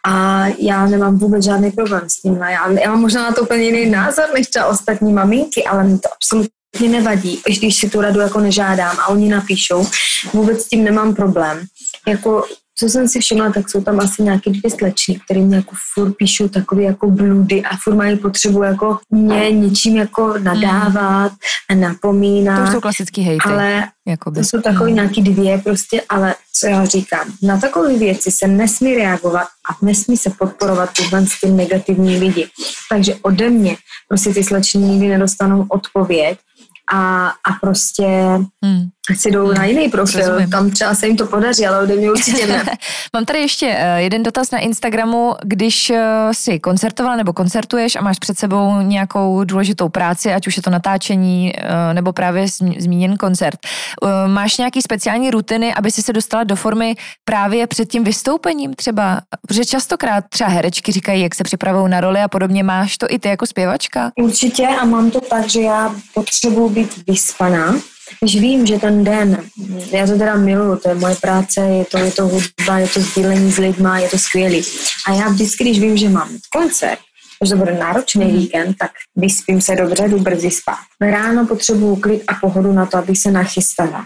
A 0.07 0.45
já 0.59 0.85
nemám 0.85 1.17
vůbec 1.17 1.43
žádný 1.43 1.71
problém 1.71 2.09
s 2.09 2.21
tím. 2.21 2.35
Já, 2.35 2.71
já 2.71 2.89
mám 2.89 3.01
možná 3.01 3.23
na 3.23 3.31
to 3.31 3.41
úplně 3.41 3.63
jiný 3.63 3.89
názor 3.89 4.25
než 4.33 4.47
třeba 4.47 4.65
ostatní 4.65 5.13
maminky, 5.13 5.63
ale 5.63 5.83
mi 5.83 5.99
to 5.99 6.09
absolutně 6.15 6.99
nevadí, 6.99 7.41
když 7.59 7.75
si 7.75 7.89
tu 7.89 8.01
radu 8.01 8.19
jako 8.19 8.39
nežádám 8.39 8.97
a 8.99 9.07
oni 9.07 9.29
napíšou, 9.29 9.87
vůbec 10.33 10.61
s 10.61 10.67
tím 10.67 10.83
nemám 10.83 11.15
problém. 11.15 11.65
Jako 12.07 12.43
co 12.83 12.89
jsem 12.89 13.07
si 13.07 13.19
všimla, 13.19 13.51
tak 13.51 13.69
jsou 13.69 13.83
tam 13.83 13.99
asi 13.99 14.23
nějaké 14.23 14.49
dvě 14.49 14.71
slečny, 14.71 15.19
které 15.25 15.39
mě 15.41 15.55
jako 15.55 15.75
furt 15.93 16.13
píšou 16.13 16.47
takové 16.47 16.83
jako 16.83 17.11
bludy 17.11 17.63
a 17.63 17.77
furt 17.83 17.95
mají 17.95 18.17
potřebu 18.17 18.63
jako 18.63 18.99
mě 19.09 19.51
něčím 19.51 19.97
jako 19.97 20.33
nadávat 20.37 21.31
a 21.69 21.75
napomínat. 21.75 22.65
To 22.65 22.71
jsou 22.71 22.81
klasický 22.81 23.21
hejty. 23.21 23.49
Ale 23.49 23.83
jakoby. 24.07 24.39
to 24.39 24.43
jsou 24.43 24.61
takové 24.61 24.89
mm. 24.89 24.95
nějaké 24.95 25.21
dvě 25.21 25.57
prostě, 25.57 26.01
ale 26.09 26.35
co 26.53 26.67
já 26.67 26.85
říkám, 26.85 27.27
na 27.41 27.57
takové 27.57 27.97
věci 27.97 28.31
se 28.31 28.47
nesmí 28.47 28.95
reagovat 28.95 29.47
a 29.69 29.85
nesmí 29.85 30.17
se 30.17 30.29
podporovat 30.29 30.89
tyhle 30.97 31.25
ty 31.41 31.51
negativní 31.51 32.17
lidi. 32.17 32.47
Takže 32.89 33.15
ode 33.21 33.49
mě 33.49 33.77
prostě 34.09 34.33
ty 34.33 34.43
slečny 34.43 34.81
nikdy 34.81 35.07
nedostanou 35.07 35.65
odpověď, 35.69 36.37
a, 36.93 37.27
a 37.27 37.53
prostě 37.61 38.03
hmm. 38.63 38.87
Si 39.11 39.31
jdou 39.31 39.45
hmm. 39.45 39.53
na 39.53 39.65
jiný 39.65 39.89
profil, 39.89 40.27
Rozumím. 40.27 40.49
tam 40.49 40.71
třeba 40.71 40.95
se 40.95 41.07
jim 41.07 41.17
to 41.17 41.25
podaří, 41.25 41.65
ale 41.65 41.79
ode 41.79 41.95
mě 41.95 42.11
určitě 42.11 42.47
ne. 42.47 42.63
Mám 43.13 43.25
tady 43.25 43.39
ještě 43.39 43.75
eh, 43.77 44.01
jeden 44.01 44.23
dotaz 44.23 44.51
na 44.51 44.59
Instagramu, 44.59 45.35
když 45.43 45.89
eh, 45.89 46.01
si 46.31 46.59
koncertovala 46.59 47.15
nebo 47.15 47.33
koncertuješ 47.33 47.95
a 47.95 48.01
máš 48.01 48.19
před 48.19 48.39
sebou 48.39 48.81
nějakou 48.81 49.43
důležitou 49.43 49.89
práci, 49.89 50.33
ať 50.33 50.47
už 50.47 50.57
je 50.57 50.63
to 50.63 50.69
natáčení 50.69 51.53
eh, 51.55 51.93
nebo 51.93 52.13
právě 52.13 52.47
zmíněn 52.77 53.17
koncert. 53.17 53.59
Máš 54.27 54.57
nějaký 54.57 54.81
speciální 54.81 55.31
rutiny, 55.31 55.73
aby 55.73 55.91
si 55.91 56.01
se 56.01 56.13
dostala 56.13 56.43
do 56.43 56.55
formy 56.55 56.95
právě 57.25 57.67
před 57.67 57.85
tím 57.85 58.03
vystoupením 58.03 58.73
třeba? 58.73 59.21
Protože 59.47 59.65
častokrát 59.65 60.25
třeba 60.29 60.49
herečky 60.49 60.91
říkají, 60.91 61.21
jak 61.21 61.35
se 61.35 61.43
připravují 61.43 61.91
na 61.91 62.01
roli 62.01 62.19
a 62.19 62.27
podobně. 62.27 62.63
Máš 62.63 62.97
to 62.97 63.07
i 63.09 63.19
ty 63.19 63.29
jako 63.29 63.45
zpěvačka? 63.45 64.11
Určitě 64.15 64.67
a 64.67 64.85
mám 64.85 65.11
to 65.11 65.21
tak, 65.21 65.49
že 65.49 65.61
já 65.61 65.95
potřebuji 66.13 66.69
být 66.69 67.07
vyspaná, 67.07 67.75
když 68.21 68.41
vím, 68.41 68.65
že 68.65 68.79
ten 68.79 69.03
den, 69.03 69.43
já 69.91 70.07
to 70.07 70.17
teda 70.17 70.35
miluju, 70.35 70.77
to 70.77 70.89
je 70.89 70.95
moje 70.95 71.15
práce, 71.15 71.61
je 71.61 71.85
to, 71.85 71.97
je 71.97 72.11
to 72.11 72.27
hudba, 72.27 72.79
je 72.79 72.87
to 72.87 72.99
sdílení 73.01 73.51
s 73.51 73.57
lidma, 73.57 73.99
je 73.99 74.09
to 74.09 74.17
skvělý. 74.17 74.63
A 75.07 75.13
já 75.13 75.29
vždycky, 75.29 75.63
když 75.63 75.79
vím, 75.79 75.97
že 75.97 76.09
mám 76.09 76.29
koncert, 76.55 76.99
že 77.43 77.49
to 77.49 77.57
bude 77.57 77.73
náročný 77.73 78.25
mm. 78.25 78.37
víkend, 78.37 78.75
tak 78.79 78.91
vyspím 79.15 79.61
se 79.61 79.75
dobře, 79.75 80.07
jdu 80.07 80.19
brzy 80.19 80.51
spát. 80.51 80.77
Ráno 81.01 81.47
potřebuju 81.47 81.95
klid 81.95 82.23
a 82.27 82.33
pohodu 82.33 82.73
na 82.73 82.85
to, 82.85 82.97
abych 82.97 83.17
se 83.17 83.31
nachystala. 83.31 84.05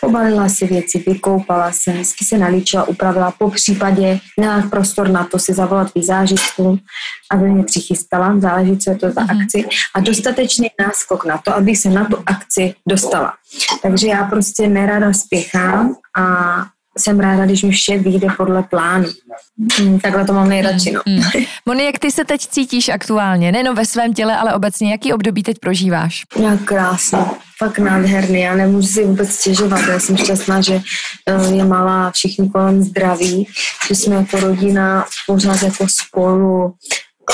Pobalila 0.00 0.48
si 0.48 0.66
věci, 0.66 1.04
vykoupala 1.06 1.72
se, 1.72 1.90
hezky 1.90 2.24
se 2.24 2.38
nalíčila, 2.38 2.88
upravila, 2.88 3.30
po 3.30 3.50
případě 3.50 4.18
měla 4.36 4.62
prostor 4.62 5.08
na 5.08 5.24
to 5.24 5.38
si 5.38 5.54
zavolat 5.54 5.94
vizážistku, 5.94 6.78
aby 7.30 7.48
mě 7.48 7.64
přichystala, 7.64 8.40
záleží, 8.40 8.78
co 8.78 8.90
je 8.90 8.96
to 8.96 9.10
za 9.10 9.20
mm-hmm. 9.20 9.42
akci, 9.42 9.64
a 9.94 10.00
dostatečný 10.00 10.68
náskok 10.80 11.24
na 11.24 11.38
to, 11.38 11.56
aby 11.56 11.76
se 11.76 11.90
na 11.90 12.04
tu 12.04 12.16
akci 12.26 12.74
dostala. 12.88 13.32
Takže 13.82 14.06
já 14.06 14.24
prostě 14.24 14.68
nerada 14.68 15.12
spěchám 15.12 15.94
a 16.18 16.56
jsem 16.98 17.20
ráda, 17.20 17.44
když 17.44 17.62
mi 17.62 17.70
vše 17.70 17.98
vyjde 17.98 18.28
podle 18.36 18.62
plánu. 18.62 19.08
Hmm, 19.78 20.00
takhle 20.00 20.24
to 20.24 20.32
mám 20.32 20.48
nejradši. 20.48 20.92
No. 20.92 21.00
Hmm. 21.06 21.22
Moni, 21.66 21.84
jak 21.84 21.98
ty 21.98 22.10
se 22.10 22.24
teď 22.24 22.40
cítíš 22.40 22.88
aktuálně? 22.88 23.52
Nejen 23.52 23.74
ve 23.74 23.86
svém 23.86 24.14
těle, 24.14 24.36
ale 24.36 24.54
obecně. 24.54 24.90
Jaký 24.90 25.12
období 25.12 25.42
teď 25.42 25.56
prožíváš? 25.58 26.24
Já 26.36 26.56
krásně, 26.56 27.18
fakt 27.58 27.78
nádherný. 27.78 28.40
Já 28.40 28.54
nemůžu 28.56 28.88
si 28.88 29.04
vůbec 29.04 29.30
stěžovat. 29.30 29.80
Já 29.88 29.98
jsem 30.00 30.16
šťastná, 30.16 30.60
že 30.60 30.80
eh, 31.26 31.54
je 31.54 31.64
malá, 31.64 32.10
všichni 32.10 32.50
kolem 32.50 32.82
zdraví, 32.82 33.48
že 33.88 33.94
jsme 33.94 34.16
jako 34.16 34.40
rodina 34.40 35.06
pořád 35.26 35.62
jako 35.62 35.86
spolu 35.88 36.74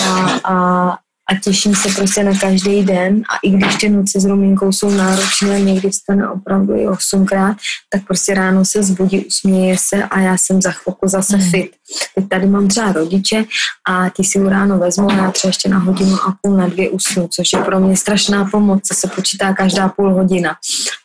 a, 0.01 0.41
a 0.45 0.99
a 1.33 1.41
těším 1.45 1.75
se 1.75 1.89
prostě 1.89 2.25
na 2.25 2.39
každý 2.39 2.85
den 2.85 3.23
a 3.31 3.37
i 3.43 3.51
když 3.51 3.77
ty 3.77 3.89
noci 3.89 4.21
s 4.21 4.25
Rumínkou 4.25 4.73
jsou 4.73 4.91
náročné, 4.91 5.61
někdy 5.61 5.91
vstane 5.91 6.29
opravdu 6.29 6.77
i 6.77 6.89
osmkrát, 6.89 7.57
tak 7.93 8.07
prostě 8.07 8.35
ráno 8.35 8.65
se 8.65 8.83
zbudí, 8.83 9.27
usměje 9.27 9.77
se 9.79 10.05
a 10.05 10.21
já 10.21 10.37
jsem 10.37 10.63
za 10.63 10.71
chvilku 10.71 11.09
zase 11.09 11.37
mm. 11.37 11.51
fit. 11.51 11.73
Teď 12.15 12.29
tady 12.29 12.47
mám 12.47 12.69
třeba 12.69 12.93
rodiče 12.93 13.45
a 13.89 14.09
ti 14.09 14.25
si 14.25 14.49
ráno 14.49 14.79
vezmu 14.79 15.11
a 15.11 15.15
já 15.15 15.31
třeba 15.31 15.49
ještě 15.49 15.69
na 15.69 15.79
hodinu 15.79 16.15
a 16.15 16.35
půl, 16.43 16.57
na 16.57 16.67
dvě 16.67 16.91
usnu, 16.91 17.29
což 17.29 17.53
je 17.53 17.59
pro 17.59 17.81
mě 17.81 17.97
strašná 17.97 18.45
pomoc, 18.45 18.81
co 18.85 18.95
se 18.95 19.09
počítá 19.09 19.55
každá 19.55 19.89
půl 19.89 20.15
hodina. 20.15 20.57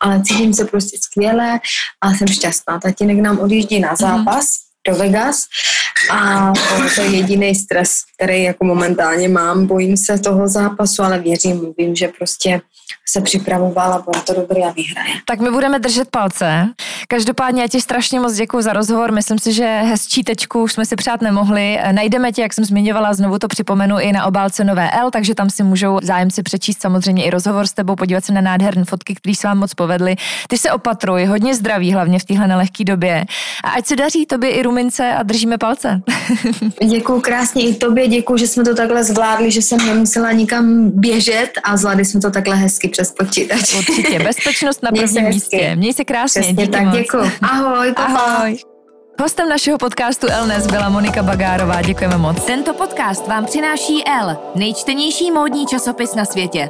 Ale 0.01 0.21
cítím 0.23 0.53
se 0.53 0.65
prostě 0.65 0.97
skvěle 1.01 1.59
a 2.01 2.13
jsem 2.13 2.27
šťastná. 2.27 2.79
Tatínek 2.79 3.19
nám 3.19 3.39
odjíždí 3.39 3.79
na 3.79 3.87
mhm. 3.87 3.97
zápas, 3.97 4.45
mm 4.45 4.66
do 4.87 4.95
Vegas 4.95 5.45
a 6.11 6.53
to 6.95 7.01
je 7.01 7.07
jediný 7.07 7.55
stres, 7.55 7.89
který 8.15 8.43
jako 8.43 8.65
momentálně 8.65 9.29
mám. 9.29 9.65
Bojím 9.65 9.97
se 9.97 10.19
toho 10.19 10.47
zápasu, 10.47 11.03
ale 11.03 11.19
věřím, 11.19 11.73
vím, 11.77 11.95
že 11.95 12.07
prostě 12.07 12.61
se 13.09 13.21
připravoval 13.21 13.93
a 13.93 13.99
bylo 14.11 14.23
to 14.23 14.33
dobré 14.33 14.61
a 14.61 14.71
vyhraje. 14.71 15.13
Tak 15.25 15.39
my 15.39 15.51
budeme 15.51 15.79
držet 15.79 16.07
palce. 16.11 16.69
Každopádně 17.07 17.61
já 17.61 17.67
ti 17.67 17.81
strašně 17.81 18.19
moc 18.19 18.33
děkuji 18.33 18.61
za 18.61 18.73
rozhovor. 18.73 19.11
Myslím 19.11 19.39
si, 19.39 19.53
že 19.53 19.81
hezčí 19.85 20.23
tečku 20.23 20.63
už 20.63 20.73
jsme 20.73 20.85
si 20.85 20.95
přát 20.95 21.21
nemohli. 21.21 21.79
Najdeme 21.91 22.31
tě, 22.31 22.41
jak 22.41 22.53
jsem 22.53 22.65
zmiňovala, 22.65 23.13
znovu 23.13 23.39
to 23.39 23.47
připomenu 23.47 23.99
i 23.99 24.11
na 24.11 24.25
obálce 24.25 24.63
Nové 24.63 24.91
L, 24.91 25.11
takže 25.11 25.35
tam 25.35 25.49
si 25.49 25.63
můžou 25.63 25.99
zájemci 26.03 26.43
přečíst 26.43 26.81
samozřejmě 26.81 27.25
i 27.25 27.29
rozhovor 27.29 27.67
s 27.67 27.73
tebou, 27.73 27.95
podívat 27.95 28.25
se 28.25 28.33
na 28.33 28.41
nádherné 28.41 28.85
fotky, 28.85 29.15
které 29.15 29.35
se 29.35 29.47
vám 29.47 29.57
moc 29.57 29.73
povedly. 29.73 30.15
Ty 30.47 30.57
se 30.57 30.71
opatruj, 30.71 31.25
hodně 31.25 31.55
zdraví, 31.55 31.93
hlavně 31.93 32.19
v 32.19 32.25
téhle 32.25 32.47
nelehké 32.47 32.83
době. 32.83 33.25
A 33.63 33.69
ať 33.69 33.85
se 33.85 33.95
daří 33.95 34.25
tobě 34.25 34.49
i 34.49 34.63
Rumince 34.63 35.13
a 35.13 35.23
držíme 35.23 35.57
palce. 35.57 36.01
děkuji 36.89 37.21
krásně 37.21 37.63
i 37.63 37.75
tobě, 37.75 38.07
děkuji, 38.07 38.37
že 38.37 38.47
jsme 38.47 38.63
to 38.63 38.75
takhle 38.75 39.03
zvládli, 39.03 39.51
že 39.51 39.61
jsem 39.61 39.77
nemusela 39.85 40.31
nikam 40.31 40.91
běžet 40.93 41.49
a 41.63 41.77
zvládli 41.77 42.05
jsme 42.05 42.21
to 42.21 42.31
takhle 42.31 42.55
hezky 42.55 42.76
přes 42.87 43.11
počítač. 43.11 43.73
Určitě, 43.73 44.19
bezpečnost 44.23 44.83
na 44.83 44.91
prvním 44.91 45.25
místě. 45.27 45.75
Měj 45.75 45.93
se 45.93 46.05
krásně. 46.05 46.41
Přesně 46.41 46.67
tak, 46.67 46.91
děkuji. 46.91 47.31
Ahoj, 47.41 47.93
papa. 47.93 48.19
Ahoj. 48.19 48.57
Hostem 49.21 49.49
našeho 49.49 49.77
podcastu 49.77 50.27
Elnes 50.29 50.67
byla 50.67 50.89
Monika 50.89 51.23
Bagárová. 51.23 51.81
Děkujeme 51.81 52.17
moc. 52.17 52.45
Tento 52.45 52.73
podcast 52.73 53.27
vám 53.27 53.45
přináší 53.45 54.03
L, 54.07 54.37
nejčtenější 54.55 55.31
módní 55.31 55.65
časopis 55.65 56.15
na 56.15 56.25
světě. 56.25 56.69